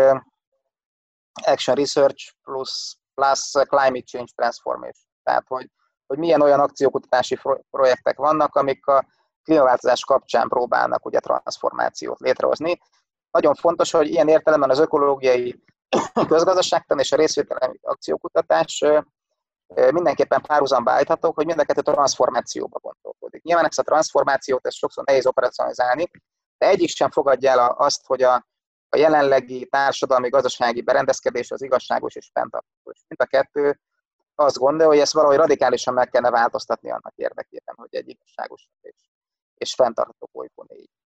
Action 1.46 1.76
Research 1.76 2.32
plus, 2.42 2.96
plus 3.14 3.50
Climate 3.50 4.04
Change 4.04 4.32
Transformation. 4.34 5.04
Tehát, 5.22 5.44
hogy, 5.48 5.70
hogy 6.06 6.18
milyen 6.18 6.40
olyan 6.40 6.60
akciókutatási 6.60 7.38
projektek 7.70 8.16
vannak, 8.16 8.54
amik 8.54 8.86
a 8.86 9.06
klímaváltozás 9.42 10.04
kapcsán 10.04 10.48
próbálnak 10.48 11.06
ugye 11.06 11.20
transformációt 11.20 12.18
létrehozni. 12.18 12.80
Nagyon 13.30 13.54
fontos, 13.54 13.90
hogy 13.90 14.08
ilyen 14.08 14.28
értelemben 14.28 14.70
az 14.70 14.78
ökológiai 14.78 15.62
közgazdaságtan 16.28 16.98
és 16.98 17.12
a 17.12 17.16
részvételi 17.16 17.78
akciókutatás 17.82 18.84
mindenképpen 19.74 20.42
párhuzamba 20.42 20.90
állíthatók, 20.90 21.34
hogy 21.34 21.46
mind 21.46 21.58
a 21.58 21.64
kettő 21.64 21.80
transformációba 21.80 22.78
gondolkodik. 22.78 23.42
Nyilván 23.42 23.64
ezt 23.64 23.78
a 23.78 23.82
transformációt 23.82 24.66
ezt 24.66 24.76
sokszor 24.76 25.04
nehéz 25.04 25.26
operacionalizálni, 25.26 26.10
de 26.58 26.66
egyik 26.66 26.88
sem 26.88 27.10
fogadja 27.10 27.50
el 27.50 27.74
azt, 27.78 28.06
hogy 28.06 28.22
a, 28.22 28.46
a 28.88 28.96
jelenlegi 28.96 29.66
társadalmi, 29.66 30.28
gazdasági 30.28 30.82
berendezkedés 30.82 31.50
az 31.50 31.62
igazságos 31.62 32.14
és 32.14 32.30
fenntartható. 32.32 32.92
Mind 33.08 33.20
a 33.20 33.24
kettő 33.24 33.80
azt 34.34 34.58
gondolja, 34.58 34.88
hogy 34.88 34.98
ezt 34.98 35.12
valahogy 35.12 35.36
radikálisan 35.36 35.94
meg 35.94 36.08
kellene 36.08 36.36
változtatni 36.36 36.90
annak 36.90 37.14
érdekében, 37.14 37.74
hogy 37.78 37.94
egy 37.94 38.08
igazságos 38.08 38.68
és, 38.80 38.96
és 39.54 39.74
fenntartható 39.74 40.28
bolygón 40.32 40.66
éljünk 40.68 40.96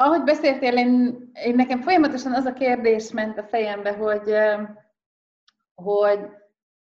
ahogy 0.00 0.22
beszéltél, 0.22 0.76
én, 0.76 1.30
én 1.32 1.54
nekem 1.54 1.80
folyamatosan 1.80 2.34
az 2.34 2.44
a 2.44 2.52
kérdés 2.52 3.10
ment 3.10 3.38
a 3.38 3.44
fejembe, 3.44 3.92
hogy, 3.92 4.34
hogy 5.74 6.18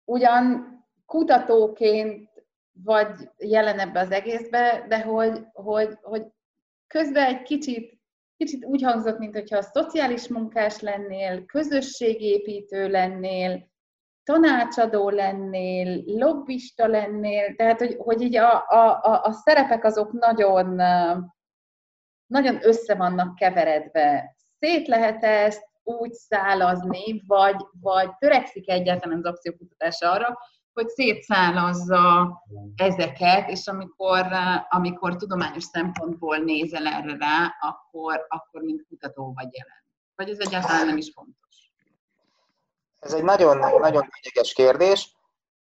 ugyan 0.08 0.76
kutatóként 1.06 2.30
vagy 2.84 3.30
jelen 3.36 3.78
ebbe 3.78 4.00
az 4.00 4.10
egészbe, 4.10 4.84
de 4.88 5.02
hogy, 5.02 5.46
hogy, 5.52 5.98
hogy 6.02 6.26
közben 6.86 7.26
egy 7.26 7.42
kicsit, 7.42 7.98
kicsit 8.36 8.64
úgy 8.64 8.82
hangzott, 8.82 9.18
mintha 9.18 9.56
a 9.56 9.62
szociális 9.62 10.28
munkás 10.28 10.80
lennél, 10.80 11.44
közösségépítő 11.44 12.88
lennél, 12.88 13.68
tanácsadó 14.24 15.08
lennél, 15.08 16.02
lobbista 16.06 16.86
lennél, 16.86 17.54
tehát 17.54 17.78
hogy, 17.78 17.96
hogy 17.98 18.22
így 18.22 18.36
a, 18.36 18.64
a, 18.68 19.00
a, 19.02 19.22
a 19.24 19.32
szerepek 19.32 19.84
azok 19.84 20.12
nagyon, 20.12 20.74
nagyon 22.26 22.58
össze 22.62 22.94
vannak 22.94 23.34
keveredve. 23.34 24.36
Szét 24.58 24.86
lehet 24.86 25.24
ezt 25.24 25.68
úgy 25.88 26.12
szálazni, 26.12 27.22
vagy, 27.26 27.66
vagy 27.80 28.16
törekszik 28.18 28.68
egyáltalán 28.70 29.18
az 29.18 29.24
akciókutatás 29.24 30.00
arra, 30.00 30.38
hogy 30.72 30.88
szétszálazza 30.88 32.32
ezeket, 32.76 33.48
és 33.48 33.66
amikor, 33.66 34.26
amikor 34.68 35.16
tudományos 35.16 35.64
szempontból 35.64 36.36
nézel 36.36 36.86
erre 36.86 37.16
rá, 37.16 37.54
akkor, 37.60 38.26
akkor 38.28 38.62
mint 38.62 38.86
kutató 38.88 39.32
vagy 39.34 39.48
jelen. 39.50 39.84
Vagy 40.14 40.30
ez 40.30 40.38
egyáltalán 40.38 40.86
nem 40.86 40.96
is 40.96 41.12
fontos? 41.14 41.72
Ez 43.00 43.12
egy 43.12 43.24
nagyon, 43.24 43.58
nagyon 43.58 44.08
lényeges 44.22 44.52
kérdés. 44.54 45.16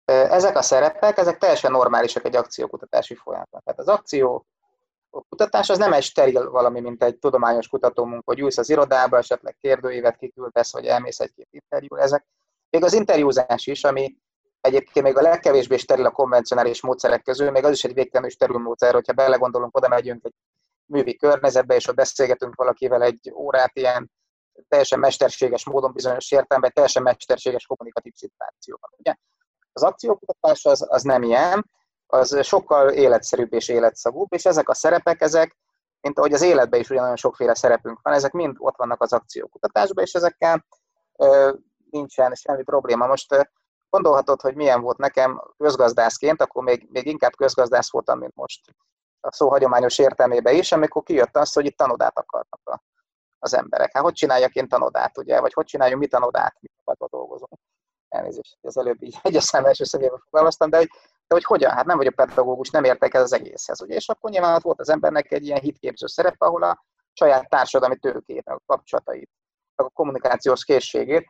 Ezek 0.04 0.56
a 0.56 0.62
szerepek, 0.62 1.18
ezek 1.18 1.38
teljesen 1.38 1.70
normálisak 1.70 2.24
egy 2.24 2.36
akciókutatási 2.36 3.14
folyamatban. 3.14 3.60
Tehát 3.64 3.80
az 3.80 3.88
akció 3.88 4.46
a 5.10 5.20
kutatás 5.28 5.70
az 5.70 5.78
nem 5.78 5.92
egy 5.92 6.02
steril 6.02 6.50
valami, 6.50 6.80
mint 6.80 7.02
egy 7.02 7.18
tudományos 7.18 7.68
kutatómunk, 7.68 8.22
hogy 8.24 8.38
ülsz 8.38 8.58
az 8.58 8.70
irodába, 8.70 9.16
esetleg 9.16 9.56
kérdőívet 9.60 10.16
kiküldesz, 10.16 10.72
vagy 10.72 10.86
elmész 10.86 11.20
egy-két 11.20 11.48
interjú. 11.50 11.96
Ezek 11.96 12.26
még 12.70 12.84
az 12.84 12.92
interjúzás 12.92 13.66
is, 13.66 13.84
ami 13.84 14.16
egyébként 14.60 15.06
még 15.06 15.16
a 15.16 15.22
legkevésbé 15.22 15.76
steril 15.76 16.06
a 16.06 16.10
konvencionális 16.10 16.82
módszerek 16.82 17.22
közül, 17.22 17.50
még 17.50 17.64
az 17.64 17.72
is 17.72 17.84
egy 17.84 17.94
végtelenül 17.94 18.30
steril 18.30 18.58
módszer, 18.58 18.92
hogyha 18.92 19.12
belegondolunk, 19.12 19.76
oda 19.76 19.88
megyünk 19.88 20.24
egy 20.24 20.34
művi 20.84 21.16
környezetbe, 21.16 21.74
és 21.74 21.88
ott 21.88 21.94
beszélgetünk 21.94 22.54
valakivel 22.54 23.02
egy 23.02 23.32
órát, 23.34 23.76
ilyen 23.76 24.10
teljesen 24.68 24.98
mesterséges 24.98 25.64
módon 25.64 25.92
bizonyos 25.92 26.30
értelemben, 26.30 26.72
teljesen 26.74 27.02
mesterséges 27.02 27.66
kommunikatív 27.66 28.12
szituációban. 28.14 28.90
Ugye? 28.96 29.14
Az 29.72 29.82
akciókutatás 29.82 30.64
az, 30.64 30.86
az 30.88 31.02
nem 31.02 31.22
ilyen, 31.22 31.70
az 32.06 32.44
sokkal 32.44 32.88
életszerűbb 32.88 33.52
és 33.52 33.68
életszagúbb, 33.68 34.32
és 34.32 34.44
ezek 34.44 34.68
a 34.68 34.74
szerepek, 34.74 35.20
ezek, 35.20 35.56
mint 36.00 36.18
ahogy 36.18 36.32
az 36.32 36.42
életben 36.42 36.80
is 36.80 36.90
ugyanolyan 36.90 37.16
sokféle 37.16 37.54
szerepünk 37.54 37.98
van, 38.02 38.14
ezek 38.14 38.32
mind 38.32 38.56
ott 38.58 38.76
vannak 38.76 39.02
az 39.02 39.12
akciókutatásban, 39.12 40.04
és 40.04 40.12
ezekkel 40.12 40.66
ö, 41.16 41.52
nincsen 41.90 42.34
semmi 42.34 42.62
probléma. 42.62 43.06
Most 43.06 43.50
gondolhatod, 43.90 44.40
hogy 44.40 44.54
milyen 44.54 44.80
volt 44.80 44.98
nekem 44.98 45.42
közgazdászként, 45.56 46.42
akkor 46.42 46.62
még, 46.62 46.88
még 46.90 47.06
inkább 47.06 47.36
közgazdász 47.36 47.90
voltam, 47.90 48.18
mint 48.18 48.34
most 48.34 48.74
a 49.20 49.32
szó 49.32 49.48
hagyományos 49.48 49.98
értelmében 49.98 50.54
is, 50.54 50.72
amikor 50.72 51.02
kijött 51.02 51.36
az, 51.36 51.52
hogy 51.52 51.66
itt 51.66 51.76
tanodát 51.76 52.18
akarnak 52.18 52.60
a, 52.64 52.82
az 53.38 53.54
emberek. 53.54 53.92
Hát 53.92 54.02
hogy 54.02 54.12
csináljak 54.12 54.54
én 54.54 54.68
tanodát, 54.68 55.18
ugye? 55.18 55.40
Vagy 55.40 55.52
hogy 55.52 55.64
csináljunk 55.64 56.00
mi 56.00 56.06
tanodát, 56.08 56.56
mi 56.60 56.68
dolgozunk. 57.10 57.60
Elnézést, 58.08 58.58
az 58.62 58.76
előbb 58.76 59.02
így 59.02 59.18
egy 59.22 59.40
szám 59.40 59.64
első 59.64 59.84
személyben 59.84 60.18
fogalmaztam, 60.18 60.70
de 60.70 60.76
hogy 60.76 60.90
de 61.26 61.34
hogy 61.34 61.44
hogyan? 61.44 61.70
Hát 61.70 61.84
nem 61.84 61.96
vagyok 61.96 62.14
pedagógus, 62.14 62.70
nem 62.70 62.84
értek 62.84 63.14
ez 63.14 63.22
az 63.22 63.32
egészhez, 63.32 63.82
ugye? 63.82 63.94
És 63.94 64.08
akkor 64.08 64.30
nyilván 64.30 64.60
volt 64.62 64.80
az 64.80 64.88
embernek 64.88 65.32
egy 65.32 65.46
ilyen 65.46 65.60
hitképző 65.60 66.06
szerepe, 66.06 66.46
ahol 66.46 66.62
a 66.62 66.84
saját 67.12 67.48
társadalmi 67.48 67.96
tőkét, 67.96 68.48
a 68.48 68.60
kapcsolatait, 68.66 69.30
a 69.74 69.88
kommunikációs 69.88 70.64
készségét 70.64 71.26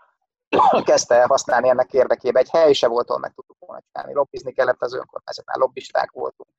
kezdte 0.84 1.14
el 1.14 1.26
használni 1.26 1.68
ennek 1.68 1.92
érdekében. 1.92 2.42
Egy 2.42 2.50
hely 2.50 2.72
se 2.72 2.88
volt, 2.88 3.08
ahol 3.08 3.20
meg 3.20 3.32
tudtuk 3.34 3.56
volna 3.58 3.82
csinálni. 3.92 4.14
Lobbizni 4.14 4.52
kellett 4.52 4.82
az 4.82 4.94
önkormányzatnál, 4.94 5.58
lobbisták 5.58 6.10
voltunk, 6.10 6.50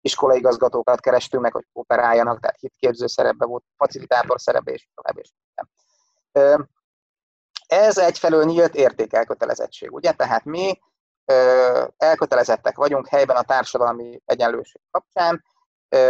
iskolaigazgatókat 0.00 1.00
kerestünk 1.00 1.42
meg, 1.42 1.52
hogy 1.52 1.66
kooperáljanak, 1.72 2.40
tehát 2.40 2.60
hitképző 2.60 3.06
szerepbe 3.06 3.46
volt, 3.46 3.64
facilitátor 3.76 4.40
szerepbe, 4.40 4.72
és 4.72 4.88
tovább, 4.94 5.18
és 5.18 5.30
Ez 7.66 7.98
egyfelől 7.98 8.44
nyílt 8.44 8.74
értékelkötelezettség, 8.74 9.92
ugye? 9.92 10.12
Tehát 10.12 10.44
mi 10.44 10.78
elkötelezettek 11.96 12.76
vagyunk 12.76 13.08
helyben 13.08 13.36
a 13.36 13.42
társadalmi 13.42 14.22
egyenlőség 14.24 14.80
kapcsán, 14.90 15.44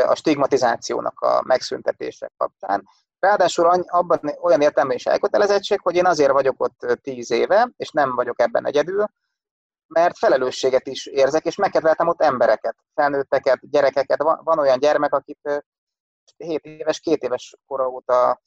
a 0.06 0.14
stigmatizációnak 0.14 1.20
a 1.20 1.42
megszüntetése 1.44 2.30
kapcsán. 2.36 2.88
Ráadásul 3.18 3.66
abban 3.86 4.20
olyan 4.40 4.60
értelme 4.60 4.94
is 4.94 5.06
elkötelezettség, 5.06 5.80
hogy 5.82 5.94
én 5.94 6.06
azért 6.06 6.32
vagyok 6.32 6.62
ott 6.62 7.00
tíz 7.02 7.30
éve, 7.30 7.70
és 7.76 7.90
nem 7.90 8.14
vagyok 8.14 8.40
ebben 8.40 8.66
egyedül, 8.66 9.06
mert 9.86 10.18
felelősséget 10.18 10.86
is 10.86 11.06
érzek, 11.06 11.44
és 11.44 11.56
megkedveltem 11.56 12.08
ott 12.08 12.22
embereket, 12.22 12.76
felnőtteket, 12.94 13.70
gyerekeket. 13.70 14.22
Van, 14.22 14.40
van 14.44 14.58
olyan 14.58 14.78
gyermek, 14.78 15.14
akit 15.14 15.64
7 16.36 16.64
éves, 16.64 17.00
két 17.00 17.22
éves 17.22 17.56
kora 17.66 17.88
óta 17.88 18.40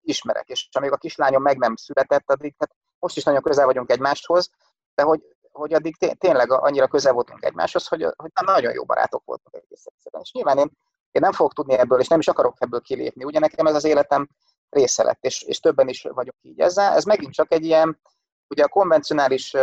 ismerek, 0.00 0.48
és 0.48 0.68
amíg 0.72 0.92
a 0.92 0.96
kislányom 0.96 1.42
meg 1.42 1.58
nem 1.58 1.76
született, 1.76 2.30
addig 2.30 2.54
hát 2.58 2.70
most 2.98 3.16
is 3.16 3.24
nagyon 3.24 3.42
közel 3.42 3.66
vagyunk 3.66 3.90
egymáshoz, 3.90 4.50
de 4.94 5.02
hogy, 5.02 5.20
hogy 5.60 5.74
addig 5.74 5.96
tényleg 6.18 6.52
annyira 6.52 6.88
közel 6.88 7.12
voltunk 7.12 7.44
egymáshoz, 7.44 7.86
hogy, 7.86 8.06
hogy 8.16 8.30
nagyon 8.44 8.72
jó 8.72 8.84
barátok 8.84 9.22
voltunk 9.24 9.54
egész 9.64 9.84
egyszerűen. 9.84 10.22
És 10.22 10.32
nyilván 10.32 10.58
én, 10.58 10.70
én 11.10 11.22
nem 11.22 11.32
fogok 11.32 11.52
tudni 11.52 11.74
ebből, 11.74 12.00
és 12.00 12.08
nem 12.08 12.18
is 12.18 12.28
akarok 12.28 12.56
ebből 12.58 12.80
kilépni. 12.80 13.24
Ugye 13.24 13.38
nekem 13.38 13.66
ez 13.66 13.74
az 13.74 13.84
életem 13.84 14.28
része 14.68 15.02
lett, 15.02 15.24
és, 15.24 15.42
és 15.42 15.60
többen 15.60 15.88
is 15.88 16.02
vagyok 16.02 16.36
így 16.42 16.60
ezzel. 16.60 16.92
Ez 16.92 17.04
megint 17.04 17.32
csak 17.32 17.52
egy 17.52 17.64
ilyen, 17.64 18.00
ugye 18.48 18.64
a 18.64 18.68
konvencionális 18.68 19.56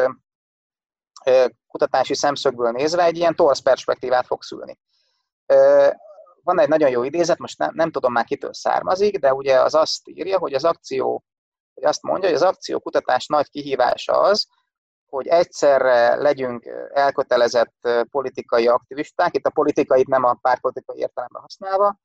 kutatási 1.67 2.15
szemszögből 2.15 2.71
nézve 2.71 3.03
egy 3.03 3.17
ilyen 3.17 3.35
torsz 3.35 3.59
perspektívát 3.59 4.25
fog 4.25 4.43
szülni. 4.43 4.79
Van 6.43 6.59
egy 6.59 6.67
nagyon 6.67 6.89
jó 6.89 7.03
idézet, 7.03 7.37
most 7.37 7.57
nem, 7.57 7.71
nem 7.73 7.91
tudom 7.91 8.11
már 8.11 8.25
kitől 8.25 8.53
származik, 8.53 9.19
de 9.19 9.33
ugye 9.33 9.61
az 9.61 9.75
azt 9.75 10.07
írja, 10.07 10.37
hogy 10.37 10.53
az 10.53 10.63
akció, 10.63 11.23
hogy 11.73 11.83
azt 11.83 12.01
mondja, 12.01 12.29
hogy 12.29 12.37
az 12.37 12.43
akciókutatás 12.43 13.25
nagy 13.25 13.49
kihívása 13.49 14.13
az, 14.19 14.47
hogy 15.09 15.27
egyszerre 15.27 16.15
legyünk 16.15 16.65
elkötelezett 16.93 17.89
politikai 18.11 18.67
aktivisták, 18.67 19.35
itt 19.35 19.45
a 19.45 19.49
politikait 19.49 20.07
nem 20.07 20.23
a 20.23 20.37
pártpolitikai 20.41 20.99
értelemben 20.99 21.41
használva, 21.41 21.97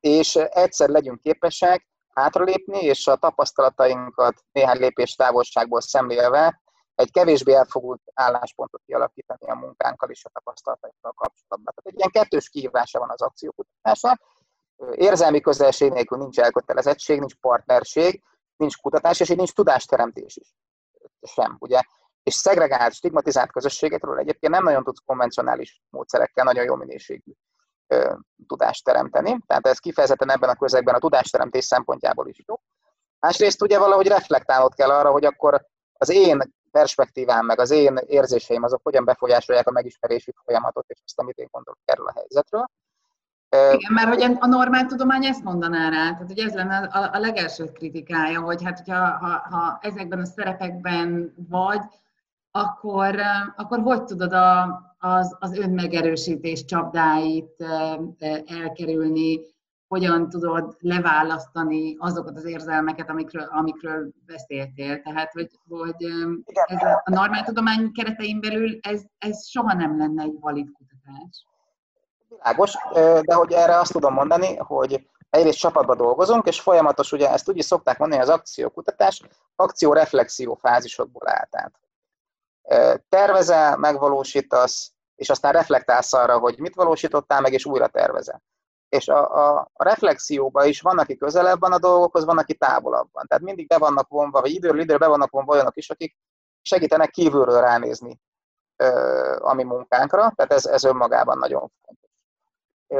és 0.00 0.36
egyszer 0.36 0.88
legyünk 0.88 1.20
képesek 1.20 1.88
hátralépni, 2.14 2.78
és 2.78 3.06
a 3.06 3.16
tapasztalatainkat 3.16 4.34
néhány 4.52 4.78
lépés 4.78 5.14
távolságból 5.14 5.80
szemlélve 5.80 6.60
egy 6.94 7.10
kevésbé 7.10 7.52
elfogult 7.52 8.00
álláspontot 8.14 8.82
kialakítani 8.86 9.50
a 9.50 9.54
munkánkkal 9.54 10.10
és 10.10 10.24
a 10.24 10.30
tapasztalatainkkal 10.32 11.12
kapcsolatban. 11.12 11.74
Tehát 11.74 11.86
egy 11.86 11.96
ilyen 11.96 12.10
kettős 12.10 12.48
kihívása 12.48 12.98
van 12.98 13.10
az 13.10 13.22
akciókutatásnak. 13.22 14.20
Érzelmi 14.90 15.40
közelség 15.40 15.92
nélkül 15.92 16.18
nincs 16.18 16.40
elkötelezettség, 16.40 17.18
nincs 17.18 17.34
partnerség, 17.34 18.22
nincs 18.56 18.76
kutatás, 18.76 19.20
és 19.20 19.28
így 19.28 19.36
nincs 19.36 19.52
tudásteremtés 19.52 20.36
is. 20.36 20.54
Sem, 21.22 21.56
ugye? 21.58 21.80
És 22.22 22.34
szegregált, 22.34 22.94
stigmatizált 22.94 23.52
közösségekről 23.52 24.18
egyébként 24.18 24.52
nem 24.52 24.64
nagyon 24.64 24.84
tudsz 24.84 25.02
konvencionális 25.06 25.82
módszerekkel 25.90 26.44
nagyon 26.44 26.64
jó 26.64 26.74
minőségű 26.74 27.32
tudást 28.46 28.84
teremteni. 28.84 29.38
Tehát 29.46 29.66
ez 29.66 29.78
kifejezetten 29.78 30.30
ebben 30.30 30.48
a 30.48 30.54
közegben 30.54 30.94
a 30.94 30.98
tudásteremtés 30.98 31.64
szempontjából 31.64 32.28
is 32.28 32.42
jó. 32.46 32.60
Másrészt 33.18 33.62
ugye 33.62 33.78
valahogy 33.78 34.06
reflektálnod 34.06 34.74
kell 34.74 34.90
arra, 34.90 35.10
hogy 35.10 35.24
akkor 35.24 35.66
az 35.92 36.08
én 36.08 36.54
perspektívám, 36.70 37.46
meg 37.46 37.60
az 37.60 37.70
én 37.70 37.96
érzéseim, 38.06 38.62
azok 38.62 38.80
hogyan 38.82 39.04
befolyásolják 39.04 39.68
a 39.68 39.72
megismerési 39.72 40.34
folyamatot, 40.44 40.84
és 40.88 41.00
azt, 41.04 41.18
amit 41.18 41.36
én 41.36 41.48
gondolok 41.50 41.80
erről 41.84 42.06
a 42.06 42.12
helyzetről. 42.14 42.66
Igen, 43.52 43.92
mert 43.92 44.08
hogy 44.08 44.36
a 44.40 44.46
normál 44.46 44.86
tudomány 44.86 45.24
ezt 45.24 45.42
mondaná 45.42 45.88
rá, 45.88 46.10
tehát 46.10 46.26
hogy 46.26 46.38
ez 46.38 46.54
lenne 46.54 46.76
a 46.86 47.18
legelső 47.18 47.64
kritikája, 47.64 48.40
hogy 48.40 48.62
hát 48.64 48.78
hogyha 48.78 49.06
ha, 49.06 49.46
ha 49.50 49.78
ezekben 49.80 50.20
a 50.20 50.24
szerepekben 50.24 51.34
vagy, 51.48 51.80
akkor, 52.52 53.16
akkor 53.56 53.80
hogy 53.80 54.04
tudod 54.04 54.32
a, 54.32 54.80
az, 54.98 55.36
az 55.38 55.56
önmegerősítés 55.56 56.64
csapdáit 56.64 57.64
elkerülni, 58.46 59.40
hogyan 59.88 60.28
tudod 60.28 60.76
leválasztani 60.78 61.96
azokat 61.98 62.36
az 62.36 62.44
érzelmeket, 62.44 63.10
amikről, 63.10 63.48
amikről 63.50 64.08
beszéltél. 64.26 65.02
Tehát, 65.02 65.32
hogy, 65.32 65.50
hogy 65.68 66.04
ez 66.66 66.82
a, 66.82 67.02
a 67.04 67.10
normál 67.10 67.44
tudomány 67.44 67.92
keretein 67.92 68.40
belül 68.40 68.78
ez, 68.80 69.02
ez 69.18 69.48
soha 69.48 69.72
nem 69.72 69.98
lenne 69.98 70.22
egy 70.22 70.36
valid 70.40 70.68
kutatás. 70.72 71.46
Világos, 72.28 72.74
de 73.22 73.34
hogy 73.34 73.52
erre 73.52 73.78
azt 73.78 73.92
tudom 73.92 74.14
mondani, 74.14 74.56
hogy 74.56 75.08
egyrészt 75.30 75.58
csapatban 75.58 75.96
dolgozunk, 75.96 76.46
és 76.46 76.60
folyamatos, 76.60 77.12
ugye 77.12 77.30
ezt 77.30 77.48
úgy 77.48 77.56
is 77.56 77.64
szokták 77.64 77.98
mondani, 77.98 78.22
az 78.22 78.28
akciókutatás 78.28 79.22
akció-reflexió 79.56 80.58
fázisokból 80.62 81.28
áll. 81.28 81.46
Tehát 81.50 81.81
tervezel, 83.08 83.76
megvalósítasz, 83.76 84.92
és 85.14 85.30
aztán 85.30 85.52
reflektálsz 85.52 86.12
arra, 86.12 86.38
hogy 86.38 86.58
mit 86.58 86.74
valósítottál 86.74 87.40
meg, 87.40 87.52
és 87.52 87.64
újra 87.64 87.88
tervezel 87.88 88.42
és 88.92 89.08
a, 89.08 89.34
a, 89.34 89.70
a 89.72 89.84
reflexióban 89.84 90.66
is 90.66 90.80
van, 90.80 90.98
aki 90.98 91.16
közelebb 91.16 91.60
van 91.60 91.72
a 91.72 91.78
dolgokhoz, 91.78 92.24
van, 92.24 92.38
aki 92.38 92.54
távolabb 92.54 93.08
van. 93.12 93.26
Tehát 93.26 93.42
mindig 93.42 93.66
be 93.66 93.78
vannak 93.78 94.08
vonva, 94.08 94.40
vagy 94.40 94.50
időről 94.50 94.80
időre 94.80 94.98
be 94.98 95.06
vannak 95.06 95.30
vonva 95.30 95.52
olyanok 95.52 95.76
is, 95.76 95.90
akik 95.90 96.16
segítenek 96.62 97.10
kívülről 97.10 97.60
ránézni 97.60 98.20
ö, 98.76 99.36
a 99.40 99.54
mi 99.54 99.62
munkánkra, 99.62 100.32
tehát 100.36 100.52
ez, 100.52 100.66
ez 100.66 100.84
önmagában 100.84 101.38
nagyon 101.38 101.72
fontos. 101.84 102.10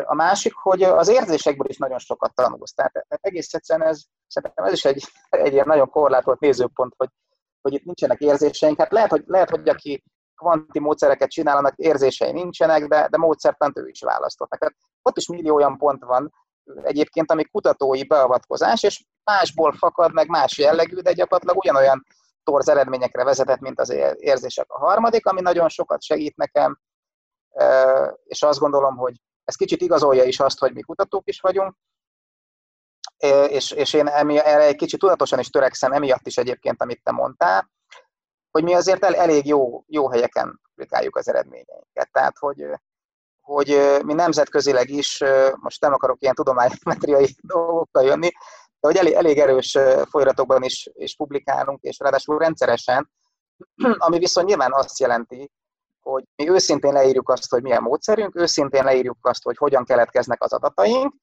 A 0.09 0.15
másik, 0.15 0.55
hogy 0.55 0.83
az 0.83 1.09
érzésekből 1.09 1.69
is 1.69 1.79
nagyon 1.79 1.99
sokat 1.99 2.35
tanulsz. 2.35 2.75
Tehát, 2.75 2.93
tehát 2.93 3.19
egész 3.21 3.55
egyszerűen 3.55 3.89
ez, 3.89 4.03
szerintem 4.27 4.65
ez 4.65 4.73
is 4.73 4.85
egy, 4.85 5.05
egy 5.47 5.53
ilyen 5.53 5.67
nagyon 5.67 5.91
korlátolt 5.91 6.41
nézőpont, 6.41 6.95
hogy, 6.97 7.09
hogy 7.63 7.73
itt 7.73 7.85
nincsenek 7.85 8.21
érzéseink. 8.21 8.79
Hát 8.79 8.93
lehet, 8.93 9.11
hogy, 9.11 9.23
lehet, 9.27 9.51
hogy 9.51 9.69
aki 9.69 10.03
kvanti 10.37 10.79
módszereket 10.79 11.31
csinálnak, 11.31 11.77
érzései 11.77 12.33
nincsenek, 12.33 12.87
de, 12.87 13.09
de 13.11 13.17
módszertant 13.17 13.79
ő 13.79 13.89
is 13.89 14.01
választott. 14.01 14.51
Tehát 14.51 14.75
ott 15.03 15.17
is 15.17 15.29
millió 15.29 15.55
olyan 15.55 15.79
pont 15.79 16.05
van 16.05 16.33
egyébként, 16.83 17.31
ami 17.31 17.45
kutatói 17.45 18.05
beavatkozás, 18.05 18.83
és 18.83 19.05
másból 19.25 19.73
fakad, 19.73 20.13
meg 20.13 20.29
más 20.29 20.59
jellegű, 20.59 20.97
de 20.97 21.13
gyakorlatilag 21.13 21.57
ugyanolyan 21.57 22.07
torz 22.43 22.69
eredményekre 22.69 23.25
vezetett, 23.25 23.61
mint 23.61 23.81
az 23.81 23.91
érzések. 24.17 24.71
A 24.71 24.79
harmadik, 24.79 25.27
ami 25.27 25.41
nagyon 25.41 25.69
sokat 25.69 26.03
segít 26.03 26.37
nekem, 26.37 26.79
és 28.25 28.43
azt 28.43 28.59
gondolom, 28.59 28.97
hogy 28.97 29.21
ez 29.45 29.55
kicsit 29.55 29.81
igazolja 29.81 30.25
is 30.25 30.41
azt, 30.41 30.59
hogy 30.59 30.75
mi 30.75 30.81
kutatók 30.81 31.29
is 31.29 31.41
vagyunk, 31.41 31.75
és, 33.49 33.71
és 33.71 33.93
én 33.93 34.09
erre 34.09 34.63
egy 34.63 34.77
kicsit 34.77 35.01
tudatosan 35.01 35.39
is 35.39 35.49
törekszem, 35.49 35.93
emiatt 35.93 36.27
is 36.27 36.37
egyébként, 36.37 36.83
amit 36.83 37.03
te 37.03 37.11
mondtál, 37.11 37.71
hogy 38.51 38.63
mi 38.63 38.75
azért 38.75 39.05
el, 39.05 39.15
elég 39.15 39.47
jó, 39.47 39.85
jó 39.87 40.11
helyeken 40.11 40.61
publikáljuk 40.69 41.17
az 41.17 41.29
eredményeinket. 41.29 42.09
Tehát, 42.13 42.39
hogy, 42.39 42.67
hogy 43.41 43.99
mi 44.05 44.13
nemzetközileg 44.13 44.91
is, 44.91 45.23
most 45.55 45.81
nem 45.81 45.93
akarok 45.93 46.23
ilyen 46.23 46.35
tudománymetriai 46.35 47.37
dolgokkal 47.55 48.03
jönni, 48.05 48.29
de 48.81 48.89
hogy 48.89 48.97
elég, 48.97 49.13
elég 49.13 49.39
erős 49.39 49.79
folyamatokban 50.11 50.63
is, 50.63 50.89
is 50.93 51.17
publikálunk, 51.17 51.83
és 51.83 51.99
ráadásul 51.99 52.39
rendszeresen, 52.39 53.11
ami 54.07 54.19
viszont 54.19 54.47
nyilván 54.47 54.73
azt 54.73 54.99
jelenti, 54.99 55.51
hogy 56.01 56.25
mi 56.37 56.49
őszintén 56.49 56.93
leírjuk 56.93 57.29
azt, 57.29 57.51
hogy 57.51 57.63
milyen 57.63 57.83
módszerünk, 57.83 58.37
őszintén 58.37 58.85
leírjuk 58.85 59.19
azt, 59.21 59.43
hogy 59.43 59.57
hogyan 59.57 59.85
keletkeznek 59.85 60.43
az 60.43 60.53
adataink, 60.53 61.15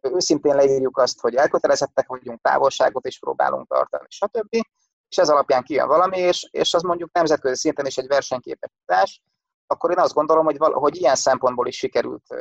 őszintén 0.00 0.54
leírjuk 0.54 0.98
azt, 0.98 1.20
hogy 1.20 1.34
elkötelezettek 1.34 2.08
vagyunk, 2.08 2.40
távolságot 2.40 3.06
is 3.06 3.18
próbálunk 3.18 3.68
tartani, 3.68 4.06
stb 4.08 4.66
és 5.08 5.20
ez 5.20 5.28
alapján 5.28 5.62
kijön 5.62 5.86
valami, 5.86 6.18
és, 6.18 6.48
és 6.50 6.74
az 6.74 6.82
mondjuk 6.82 7.12
nemzetközi 7.12 7.54
szinten 7.54 7.86
is 7.86 7.96
egy 7.96 8.06
versenyképes 8.06 9.22
akkor 9.66 9.90
én 9.90 9.98
azt 9.98 10.14
gondolom, 10.14 10.44
hogy, 10.44 10.56
hogy 10.58 10.96
ilyen 10.96 11.14
szempontból 11.14 11.66
is 11.66 11.76
sikerült 11.76 12.34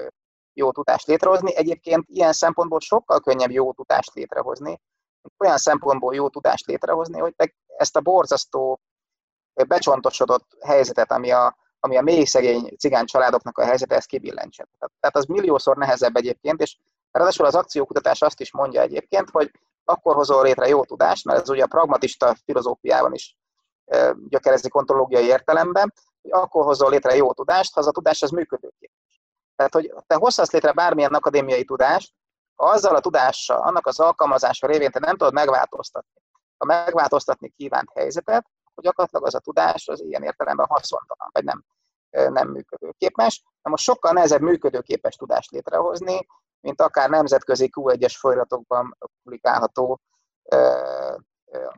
jó 0.54 0.72
tudást 0.72 1.08
létrehozni. 1.08 1.56
Egyébként 1.56 2.04
ilyen 2.08 2.34
szempontból 2.34 2.80
sokkal 2.80 3.20
könnyebb 3.20 3.52
jó 3.52 3.74
tudást 3.74 4.14
létrehozni, 4.14 4.82
olyan 5.38 5.58
szempontból 5.58 6.16
jó 6.16 6.30
tudást 6.30 6.66
létrehozni, 6.66 7.20
hogy 7.20 7.36
te 7.36 7.54
ezt 7.78 7.96
a 7.96 8.02
borzasztó 8.02 8.80
becsontosodott 9.68 10.48
helyzetet, 10.62 11.12
ami 11.12 11.32
a, 11.32 11.58
ami 11.80 11.98
a 11.98 12.02
mély 12.02 12.24
szegény 12.24 12.76
cigány 12.78 13.06
családoknak 13.06 13.58
a 13.58 13.66
helyzete, 13.66 13.96
ezt 13.96 14.08
kibillentsen. 14.08 14.70
Tehát 14.80 15.16
az 15.16 15.26
milliószor 15.26 15.78
nehezebb 15.78 16.16
egyébként, 16.16 16.62
és 16.62 16.78
ráadásul 17.18 17.46
az 17.46 17.56
akciókutatás 17.56 18.22
azt 18.22 18.40
is 18.40 18.52
mondja 18.52 18.82
egyébként, 18.82 19.30
hogy 19.30 19.52
akkor 19.84 20.16
hozol 20.16 20.44
létre 20.44 20.68
jó 20.68 20.86
tudást, 20.86 21.26
mert 21.26 21.42
ez 21.42 21.50
ugye 21.50 21.64
a 21.64 21.68
pragmatista 21.68 22.36
filozófiában 22.46 23.14
is 23.14 23.38
gyökerezik 24.28 24.76
ontológiai 24.76 25.26
értelemben, 25.26 25.94
hogy 26.22 26.32
akkor 26.32 26.64
hozol 26.64 26.90
létre 26.90 27.16
jó 27.16 27.34
tudást, 27.34 27.74
ha 27.74 27.80
az 27.80 27.88
a 27.88 27.92
tudás 27.92 28.22
az 28.22 28.30
működőképes. 28.30 29.22
Tehát, 29.56 29.74
hogy 29.74 29.94
te 30.08 30.16
hozhatsz 30.16 30.52
létre 30.52 30.72
bármilyen 30.72 31.14
akadémiai 31.14 31.66
tudást, 31.66 32.14
ha 32.56 32.66
azzal 32.66 32.96
a 32.96 33.00
tudással, 33.00 33.62
annak 33.62 33.88
az 33.88 34.00
alkalmazása 34.00 34.68
révén 34.68 34.92
te 34.92 35.00
nem 35.00 35.18
tudod 35.18 35.34
megváltoztatni 35.34 36.22
a 36.64 36.66
megváltoztatni 36.66 37.50
kívánt 37.50 37.90
helyzetet, 37.94 38.46
hogy 38.74 38.84
gyakorlatilag 38.84 39.26
az 39.26 39.36
a 39.36 39.40
tudás 39.40 39.88
az 39.88 40.02
ilyen 40.02 40.24
értelemben 40.24 40.66
haszontalan, 40.70 41.30
vagy 41.32 41.44
nem, 41.44 41.64
nem 42.34 42.50
működőképes. 42.50 43.44
Na 43.62 43.70
most 43.70 43.84
sokkal 43.84 44.12
nehezebb 44.12 44.42
működőképes 44.42 45.16
tudást 45.16 45.52
létrehozni, 45.52 46.28
mint 46.64 46.82
akár 46.82 47.10
nemzetközi 47.10 47.70
Q1-es 47.76 48.14
folyamatokban 48.18 48.98
publikálható 49.24 50.00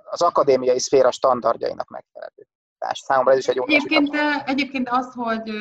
az 0.09 0.21
akadémiai 0.21 0.79
szféra 0.79 1.11
standardjainak 1.11 1.89
megfelelő. 1.89 2.47
kutatás. 2.85 2.99
Számomra 2.99 3.31
ez 3.31 3.37
is 3.37 3.47
egy 3.47 3.59
óriási 3.59 3.85
egyébként, 3.85 4.15
egyébként 4.45 4.89
az, 4.89 5.13
hogy, 5.13 5.51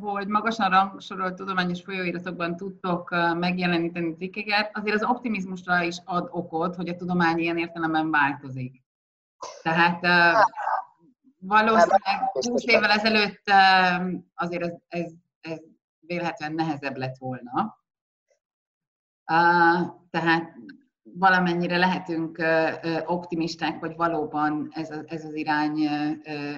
hogy 0.00 0.26
magasan 0.26 0.70
rangsorolt 0.70 1.34
tudományos 1.34 1.82
folyóiratokban 1.82 2.56
tudtok 2.56 3.10
megjeleníteni 3.34 4.14
cikkeket, 4.14 4.76
azért 4.76 4.94
az 5.02 5.08
optimizmusra 5.08 5.82
is 5.82 5.96
ad 6.04 6.28
okot, 6.30 6.74
hogy 6.74 6.88
a 6.88 6.96
tudomány 6.96 7.38
ilyen 7.38 7.58
értelemben 7.58 8.10
változik. 8.10 8.82
Tehát 9.62 10.00
valószínűleg 11.38 12.30
20 12.32 12.64
évvel 12.64 12.90
ezelőtt 12.90 13.42
azért 14.34 14.62
ez, 14.62 14.72
ez, 14.88 15.10
ez 15.40 15.58
vélhetően 16.00 16.52
nehezebb 16.52 16.96
lett 16.96 17.16
volna. 17.18 17.78
Tehát 20.10 20.52
valamennyire 21.02 21.76
lehetünk 21.76 22.42
optimisták, 23.06 23.78
hogy 23.80 23.96
valóban 23.96 24.68
ez, 24.70 24.90
ez 25.06 25.24
az 25.24 25.34
irány 25.34 25.78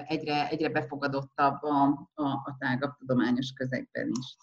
egyre, 0.07 0.47
egyre 0.47 0.69
befogadottabb 0.69 1.63
a, 1.63 1.83
a, 2.13 2.23
a 2.23 2.55
tágabb 2.59 2.91
tudományos 2.97 3.53
közegben 3.55 4.11
is. 4.19 4.37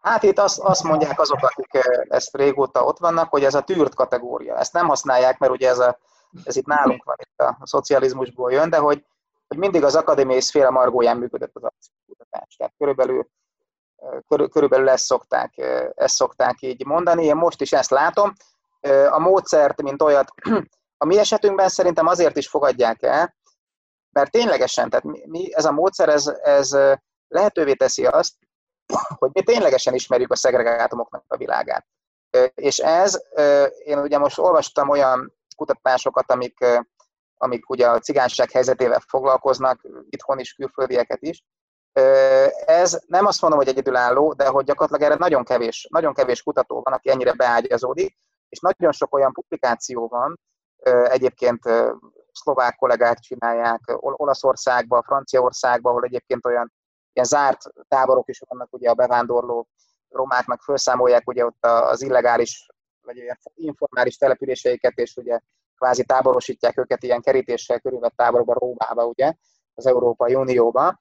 Hát 0.00 0.22
itt 0.22 0.38
azt, 0.38 0.58
azt 0.58 0.82
mondják 0.82 1.20
azok, 1.20 1.42
akik 1.42 1.84
ezt 2.08 2.36
régóta 2.36 2.84
ott 2.84 2.98
vannak, 2.98 3.30
hogy 3.30 3.44
ez 3.44 3.54
a 3.54 3.62
tűrt 3.62 3.94
kategória. 3.94 4.56
Ezt 4.56 4.72
nem 4.72 4.88
használják, 4.88 5.38
mert 5.38 5.52
ugye 5.52 5.68
ez, 5.68 5.78
a, 5.78 5.98
ez 6.44 6.56
itt 6.56 6.66
nálunk 6.66 7.04
van, 7.04 7.16
itt 7.18 7.40
a, 7.40 7.56
a 7.60 7.66
szocializmusból 7.66 8.52
jön, 8.52 8.70
de 8.70 8.76
hogy, 8.76 9.04
hogy 9.48 9.58
mindig 9.58 9.84
az 9.84 9.94
akadémiai 9.94 10.40
szféra 10.40 10.70
margóján 10.70 11.16
működött 11.16 11.56
az 11.56 11.62
akciókutatás. 11.62 12.56
Tehát 12.56 12.74
körülbelül, 12.78 13.28
körülbelül 14.50 14.88
ezt 14.88 15.04
szokták, 15.04 15.52
ezt 15.94 16.14
szokták 16.14 16.56
így 16.60 16.86
mondani. 16.86 17.24
Én 17.24 17.36
most 17.36 17.60
is 17.60 17.72
ezt 17.72 17.90
látom 17.90 18.32
a 19.10 19.18
módszert, 19.18 19.82
mint 19.82 20.02
olyat, 20.02 20.30
a 21.02 21.04
mi 21.04 21.18
esetünkben 21.18 21.68
szerintem 21.68 22.06
azért 22.06 22.36
is 22.36 22.48
fogadják 22.48 23.02
el, 23.02 23.34
mert 24.12 24.30
ténylegesen, 24.30 24.90
tehát 24.90 25.26
mi, 25.26 25.54
ez 25.54 25.64
a 25.64 25.72
módszer, 25.72 26.08
ez, 26.08 26.26
ez 26.42 26.76
lehetővé 27.28 27.74
teszi 27.74 28.06
azt, 28.06 28.34
hogy 29.18 29.30
mi 29.32 29.42
ténylegesen 29.42 29.94
ismerjük 29.94 30.32
a 30.32 30.36
szegregátumoknak 30.36 31.24
a 31.28 31.36
világát. 31.36 31.86
És 32.54 32.78
ez, 32.78 33.22
én 33.84 33.98
ugye 33.98 34.18
most 34.18 34.38
olvastam 34.38 34.88
olyan 34.88 35.34
kutatásokat, 35.56 36.30
amik, 36.30 36.64
amik 37.36 37.70
ugye 37.70 37.88
a 37.88 37.98
cigányság 37.98 38.50
helyzetével 38.50 39.00
foglalkoznak, 39.08 39.80
itthon 40.08 40.38
is, 40.38 40.52
külföldieket 40.52 41.22
is. 41.22 41.44
Ez 42.66 43.00
nem 43.06 43.26
azt 43.26 43.40
mondom, 43.40 43.58
hogy 43.58 43.68
egyedülálló, 43.68 44.32
de 44.32 44.46
hogy 44.46 44.64
gyakorlatilag 44.64 45.10
erre 45.10 45.20
nagyon 45.20 45.44
kevés, 45.44 45.88
nagyon 45.90 46.14
kevés 46.14 46.42
kutató 46.42 46.80
van, 46.82 46.92
aki 46.92 47.10
ennyire 47.10 47.32
beágyazódik, 47.32 48.16
és 48.48 48.60
nagyon 48.60 48.92
sok 48.92 49.14
olyan 49.14 49.32
publikáció 49.32 50.08
van, 50.08 50.40
egyébként 51.04 51.60
szlovák 52.32 52.76
kollégák 52.76 53.18
csinálják, 53.18 53.80
Olaszországban, 54.00 55.02
Franciaországban, 55.02 55.92
ahol 55.92 56.04
egyébként 56.04 56.46
olyan 56.46 56.72
ilyen 57.12 57.26
zárt 57.26 57.62
táborok 57.88 58.28
is 58.28 58.42
vannak, 58.48 58.68
ugye 58.72 58.90
a 58.90 58.94
bevándorló 58.94 59.68
romáknak 60.08 60.62
felszámolják 60.62 61.28
ugye 61.28 61.44
ott 61.44 61.66
az 61.66 62.02
illegális, 62.02 62.66
vagy 63.02 63.16
ilyen 63.16 63.38
informális 63.54 64.16
településeiket, 64.16 64.98
és 64.98 65.16
ugye 65.16 65.40
kvázi 65.76 66.04
táborosítják 66.04 66.78
őket 66.78 67.02
ilyen 67.02 67.20
kerítéssel 67.20 67.80
körülvett 67.80 68.16
táborokban, 68.16 68.56
Rómába, 68.58 69.04
ugye, 69.04 69.32
az 69.74 69.86
Európai 69.86 70.34
Unióba, 70.34 70.98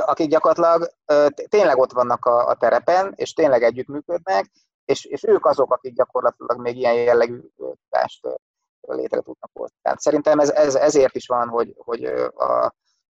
akik 0.00 0.28
gyakorlatilag 0.28 0.92
tényleg 1.48 1.78
ott 1.78 1.92
vannak 1.92 2.24
a, 2.24 2.46
a 2.46 2.54
terepen, 2.54 3.12
és 3.16 3.32
tényleg 3.32 3.62
együttműködnek, 3.62 4.50
és, 4.84 5.04
és 5.04 5.24
ők 5.24 5.46
azok, 5.46 5.72
akik 5.72 5.94
gyakorlatilag 5.94 6.60
még 6.60 6.76
ilyen 6.76 6.94
jellegű 6.94 7.40
tudást 7.56 8.28
létre 8.80 9.20
tudnak 9.20 9.50
hozni. 9.52 9.76
Tehát 9.82 10.00
szerintem 10.00 10.38
ez, 10.38 10.50
ez 10.50 10.74
ezért 10.74 11.16
is 11.16 11.26
van, 11.26 11.48
hogy, 11.48 11.74
hogy 11.76 12.04
a, 12.04 12.64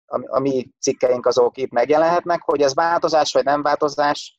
a, 0.06 0.22
a 0.26 0.40
mi 0.40 0.70
cikkeink 0.80 1.26
azok 1.26 1.58
itt 1.58 1.72
megjelenhetnek, 1.72 2.42
hogy 2.42 2.62
ez 2.62 2.74
változás 2.74 3.34
vagy 3.34 3.44
nem 3.44 3.62
változás, 3.62 4.38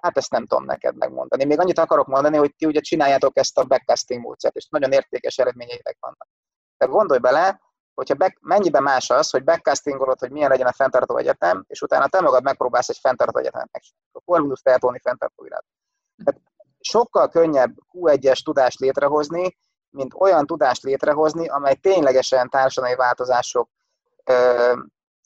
hát 0.00 0.16
ezt 0.16 0.30
nem 0.30 0.46
tudom 0.46 0.64
neked 0.64 0.96
megmondani. 0.96 1.44
Még 1.44 1.60
annyit 1.60 1.78
akarok 1.78 2.06
mondani, 2.06 2.36
hogy 2.36 2.54
ti 2.54 2.66
ugye 2.66 2.80
csináljátok 2.80 3.38
ezt 3.38 3.58
a 3.58 3.64
backcasting 3.64 4.20
módszert, 4.20 4.56
és 4.56 4.66
nagyon 4.68 4.92
értékes 4.92 5.38
eredményeitek 5.38 5.96
vannak. 6.00 6.28
De 6.78 6.86
gondolj 6.86 7.20
bele, 7.20 7.60
hogyha 7.94 8.14
back, 8.14 8.38
mennyiben 8.40 8.82
más 8.82 9.10
az, 9.10 9.30
hogy 9.30 9.44
backcastingolod, 9.44 10.18
hogy 10.18 10.30
milyen 10.30 10.50
legyen 10.50 10.66
a 10.66 10.72
fenntartó 10.72 11.16
egyetem, 11.16 11.64
és 11.66 11.82
utána 11.82 12.08
te 12.08 12.20
magad 12.20 12.42
megpróbálsz 12.42 12.88
egy 12.88 12.98
fenntartó 13.00 13.38
egyetemet 13.38 13.68
megcsinálni. 13.72 14.06
Akkor 14.12 14.22
Corvinus 14.24 14.60
feltolni 14.60 14.98
fenntartó 15.02 15.44
irat. 15.44 15.64
Tehát 16.24 16.40
sokkal 16.80 17.28
könnyebb 17.28 17.74
Q1-es 17.92 18.42
tudást 18.44 18.78
létrehozni, 18.78 19.56
mint 19.90 20.14
olyan 20.14 20.46
tudást 20.46 20.82
létrehozni, 20.82 21.48
amely 21.48 21.74
ténylegesen 21.74 22.48
társadalmi 22.48 22.96
változások 22.96 23.70
ö, 24.24 24.72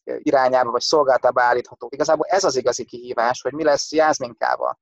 irányába 0.05 0.71
vagy 0.71 0.81
szolgáltába 0.81 1.43
állítható. 1.43 1.89
Igazából 1.91 2.27
ez 2.27 2.45
az 2.45 2.57
igazi 2.57 2.85
kihívás, 2.85 3.43
hogy 3.43 3.53
mi 3.53 3.65
lesz 3.65 3.93
Jászminkával, 3.93 4.79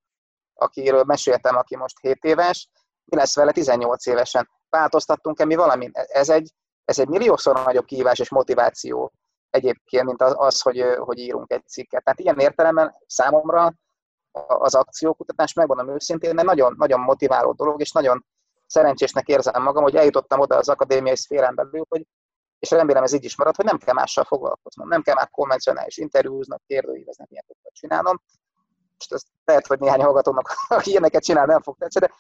akiről 0.55 1.05
meséltem, 1.05 1.57
aki 1.57 1.77
most 1.77 1.99
7 2.01 2.25
éves, 2.25 2.69
mi 3.05 3.17
lesz 3.17 3.37
vele 3.37 3.53
18 3.53 4.07
évesen. 4.07 4.51
Változtattunk-e 4.69 5.45
mi 5.45 5.55
valamit? 5.55 5.97
Ez 5.97 6.29
egy, 6.29 6.53
ez 6.85 6.99
egy 6.99 7.09
milliószor 7.09 7.65
nagyobb 7.65 7.85
kihívás 7.85 8.19
és 8.19 8.31
motiváció 8.31 9.13
egyébként, 9.51 10.05
mint 10.05 10.23
az, 10.23 10.35
az 10.37 10.61
hogy, 10.61 10.85
hogy 10.97 11.19
írunk 11.19 11.53
egy 11.53 11.69
cikket. 11.69 12.05
Tehát 12.05 12.21
ilyen 12.21 12.39
értelemben 12.39 12.95
számomra 13.07 13.75
az 14.47 14.75
akciókutatás, 14.75 15.53
megmondom 15.53 15.95
őszintén, 15.95 16.35
mert 16.35 16.47
nagyon, 16.47 16.75
nagyon 16.79 17.01
motiváló 17.01 17.53
dolog, 17.53 17.81
és 17.81 17.93
nagyon 17.93 18.25
szerencsésnek 18.67 19.29
érzem 19.29 19.63
magam, 19.63 19.83
hogy 19.83 19.97
eljutottam 19.97 20.41
oda 20.41 20.57
az 20.57 20.69
akadémiai 20.69 21.17
szférán 21.17 21.55
belül, 21.55 21.85
hogy, 21.89 22.07
és 22.59 22.71
remélem 22.71 23.03
ez 23.03 23.13
így 23.13 23.25
is 23.25 23.37
marad, 23.37 23.57
hogy 23.57 23.65
nem 23.65 23.79
kell 23.79 23.95
mással 23.95 24.25
foglalkoznom, 24.25 24.89
nem 24.89 25.03
kell 25.03 25.15
már 25.15 25.31
konvencionális 25.31 25.97
interjúznak, 25.97 26.63
kérdőíveznek, 26.67 27.31
ilyen 27.31 27.45
dolgokat 27.47 27.75
csinálnom. 27.75 28.23
Most 28.95 29.13
ez 29.13 29.23
lehet, 29.45 29.67
hogy 29.67 29.79
néhány 29.79 30.03
hallgatónak, 30.03 30.55
aki 30.69 30.91
ilyeneket 30.91 31.25
csinál, 31.25 31.47
nem 31.47 31.63
fog 31.63 31.77
tetszeni, 31.79 32.07
de 32.07 32.13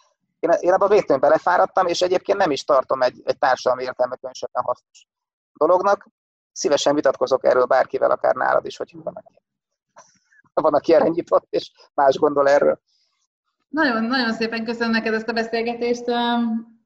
én, 0.44 0.50
én 0.60 0.72
abban 0.72 0.88
végtelen 0.88 1.20
belefáradtam, 1.20 1.86
és 1.86 2.00
egyébként 2.00 2.38
nem 2.38 2.50
is 2.50 2.64
tartom 2.64 3.02
egy, 3.02 3.22
egy 3.24 3.38
társadalmi 3.38 3.82
értelme 3.82 4.16
különösebben 4.16 4.62
hasznos 4.62 5.06
dolognak. 5.52 6.08
Szívesen 6.52 6.94
vitatkozok 6.94 7.44
erről 7.44 7.64
bárkivel, 7.64 8.10
akár 8.10 8.34
nálad 8.34 8.66
is, 8.66 8.76
hogy 8.76 8.90
van 8.94 9.14
aki 9.14 9.40
van, 10.62 10.74
aki 10.74 10.94
erre 10.94 11.08
nyitott, 11.08 11.46
és 11.50 11.70
más 11.94 12.16
gondol 12.16 12.48
erről. 12.48 12.80
Nagyon, 13.68 14.04
nagyon 14.04 14.32
szépen 14.32 14.64
köszönöm 14.64 14.90
neked 14.90 15.14
ezt 15.14 15.28
a 15.28 15.32
beszélgetést. 15.32 16.04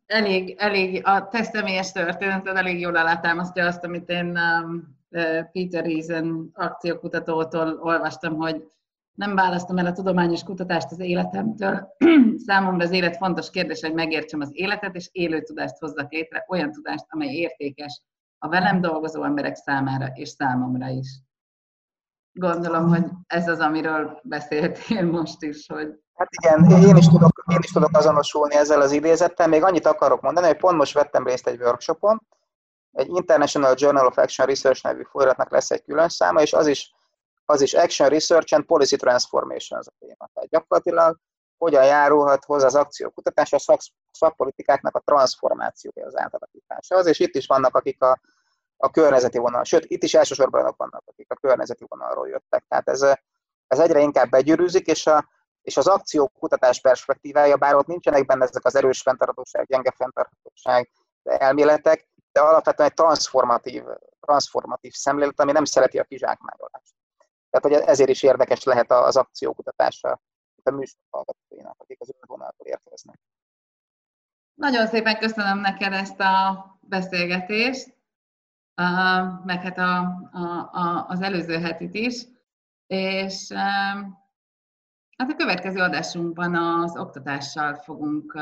Elég, 0.07 0.55
elég 0.59 1.07
a 1.07 1.29
te 1.29 1.43
személyes 1.43 1.93
történeted 1.93 2.57
elég 2.57 2.81
jól 2.81 2.97
alátámasztja 2.97 3.67
azt, 3.67 3.85
amit 3.85 4.09
én 4.09 4.39
Peter 5.53 5.85
Reason 5.85 6.51
akciókutatótól 6.55 7.79
olvastam, 7.81 8.37
hogy 8.37 8.71
nem 9.19 9.35
választom 9.35 9.79
el 9.79 9.87
a 9.87 9.93
tudományos 9.93 10.43
kutatást 10.43 10.91
az 10.91 10.99
életemtől. 10.99 11.89
Számomra 12.47 12.85
az 12.85 12.91
élet 12.91 13.17
fontos 13.17 13.51
kérdés, 13.51 13.81
hogy 13.81 13.95
megértsem 13.95 14.41
az 14.41 14.51
életet, 14.53 14.95
és 14.95 15.09
élő 15.13 15.43
tudást 15.43 15.79
hozzak 15.79 16.13
létre, 16.13 16.45
olyan 16.49 16.73
tudást, 16.73 17.05
amely 17.09 17.35
értékes 17.35 18.03
a 18.39 18.49
velem 18.49 18.81
dolgozó 18.81 19.25
emberek 19.25 19.55
számára 19.55 20.07
és 20.07 20.29
számomra 20.29 20.89
is. 20.89 21.21
Gondolom, 22.33 22.89
hogy 22.89 23.05
ez 23.27 23.49
az, 23.49 23.59
amiről 23.59 24.21
beszéltél 24.23 25.03
most 25.11 25.43
is, 25.43 25.67
hogy... 25.67 25.89
Hát 26.15 26.29
igen, 26.31 26.71
én 26.89 26.97
is, 26.97 27.07
tudok, 27.07 27.45
én 27.53 27.59
is 27.63 27.71
tudok 27.71 27.97
azonosulni 27.97 28.55
ezzel 28.55 28.81
az 28.81 28.93
idézettel. 28.93 29.49
Még 29.49 29.63
annyit 29.63 29.87
akarok 29.87 30.21
mondani, 30.21 30.47
hogy 30.47 30.57
pont 30.57 30.77
most 30.77 30.95
vettem 30.95 31.27
részt 31.27 31.47
egy 31.47 31.61
workshopon, 31.61 32.27
egy 32.93 33.09
International 33.09 33.75
Journal 33.77 34.07
of 34.07 34.19
Action 34.19 34.47
Research 34.47 34.85
nevű 34.85 35.03
folyamatnak 35.03 35.51
lesz 35.51 35.71
egy 35.71 35.83
külön 35.83 36.09
száma, 36.09 36.41
és 36.41 36.53
az 36.53 36.67
is, 36.67 36.97
az 37.49 37.61
is 37.61 37.75
Action 37.75 38.09
Research 38.09 38.55
and 38.55 38.65
Policy 38.65 38.97
Transformation 38.97 39.79
az 39.79 39.89
a 39.89 39.93
téma. 39.99 40.29
Tehát 40.35 40.49
gyakorlatilag 40.49 41.17
hogyan 41.59 41.85
járulhat 41.85 42.45
hozzá 42.45 42.67
az 42.67 42.75
akciókutatás 42.75 43.53
a 43.53 43.59
szak, 43.59 43.81
szakpolitikáknak 44.13 44.95
a 44.95 45.03
transformációja, 45.05 46.07
az 46.07 46.19
átalakítása. 46.19 46.97
Az, 46.97 47.07
és 47.07 47.19
itt 47.19 47.35
is 47.35 47.47
vannak, 47.47 47.77
akik 47.77 48.03
a 48.03 48.21
a 48.81 48.91
környezeti 48.91 49.39
vonal. 49.39 49.65
Sőt, 49.65 49.85
itt 49.85 50.03
is 50.03 50.15
elsősorban 50.15 50.61
azok 50.61 50.77
vannak, 50.77 51.03
akik 51.07 51.31
a 51.31 51.35
környezeti 51.35 51.85
vonalról 51.89 52.29
jöttek. 52.29 52.65
Tehát 52.69 52.89
ez, 52.89 53.03
ez 53.67 53.79
egyre 53.79 54.01
inkább 54.01 54.29
begyűrűzik, 54.29 54.87
és, 54.87 55.07
a, 55.07 55.29
és 55.63 55.77
az 55.77 55.87
akció 55.87 56.29
kutatás 56.29 56.81
perspektívája, 56.81 57.57
bár 57.57 57.75
ott 57.75 57.87
nincsenek 57.87 58.27
benne 58.27 58.45
ezek 58.45 58.65
az 58.65 58.75
erős 58.75 59.03
fenntarthatóság, 59.03 59.67
gyenge 59.67 59.95
fenntarthatóság 59.97 60.91
elméletek, 61.23 62.09
de 62.33 62.41
alapvetően 62.41 62.89
egy 62.89 62.95
transformatív, 62.95 63.83
transformatív 64.21 64.93
szemlélet, 64.93 65.41
ami 65.41 65.53
nem 65.53 65.65
szereti 65.65 65.99
a 65.99 66.05
kizsákmányolást. 66.05 66.98
Tehát, 67.51 67.79
hogy 67.79 67.89
ezért 67.89 68.11
is 68.11 68.23
érdekes 68.23 68.65
lehet 68.65 68.91
az 68.91 69.17
akciókutatása 69.17 70.21
a 70.63 70.71
műsor 70.71 71.01
hallgatóinak, 71.11 71.75
akik 71.79 72.01
az 72.01 72.15
vonalból 72.21 72.67
érkeznek. 72.67 73.19
Nagyon 74.55 74.87
szépen 74.87 75.19
köszönöm 75.19 75.59
neked 75.59 75.93
ezt 75.93 76.21
a 76.21 76.65
beszélgetést 76.81 77.97
meg 79.45 79.63
hát 79.63 79.79
a, 79.79 79.99
a, 80.33 80.69
a, 80.73 81.07
az 81.09 81.21
előző 81.21 81.59
hetit 81.59 81.95
is. 81.95 82.27
És 82.87 83.53
hát 85.17 85.31
a 85.31 85.37
következő 85.37 85.81
adásunkban 85.81 86.55
az 86.55 86.97
oktatással 86.97 87.75
fogunk 87.75 88.39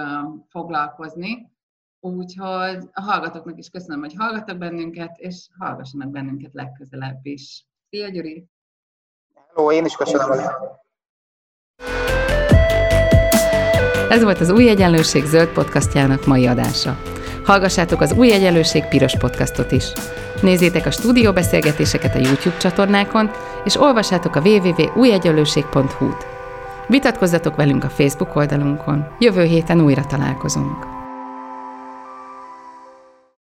foglalkozni. 0.49 1.55
Úgyhogy 2.01 2.89
a 2.93 3.01
hallgatóknak 3.01 3.59
is 3.59 3.69
köszönöm, 3.69 4.01
hogy 4.01 4.15
hallgattak 4.15 4.59
bennünket, 4.59 5.19
és 5.19 5.49
hallgassanak 5.59 6.11
bennünket 6.11 6.55
legközelebb 6.55 7.27
is. 7.27 7.67
Szia, 7.89 8.09
Gyuri! 8.09 8.49
Hello, 9.57 9.73
én 9.73 9.85
is 9.85 9.95
köszönöm. 9.95 10.41
Ez 14.11 14.23
volt 14.23 14.41
az 14.41 14.51
Új 14.51 14.69
Egyenlőség 14.69 15.25
zöld 15.25 15.49
podcastjának 15.49 16.27
mai 16.27 16.47
adása. 16.47 16.97
Hallgassátok 17.45 18.01
az 18.01 18.13
Új 18.13 18.33
Egyenlőség 18.33 18.85
piros 18.89 19.17
podcastot 19.17 19.73
is. 19.73 19.93
Nézzétek 20.43 20.87
a 20.87 20.91
stúdióbeszélgetéseket 20.91 22.15
a 22.15 22.19
YouTube 22.19 22.57
csatornákon, 22.57 23.31
és 23.65 23.77
olvassátok 23.77 24.37
a 24.37 24.41
www.újegyenlőség.hu-t. 24.41 26.27
Vitatkozzatok 26.87 27.57
velünk 27.57 27.85
a 27.85 27.89
Facebook 27.89 28.37
oldalunkon. 28.37 29.07
Jövő 29.19 29.43
héten 29.43 29.81
újra 29.81 30.07
találkozunk. 30.07 30.96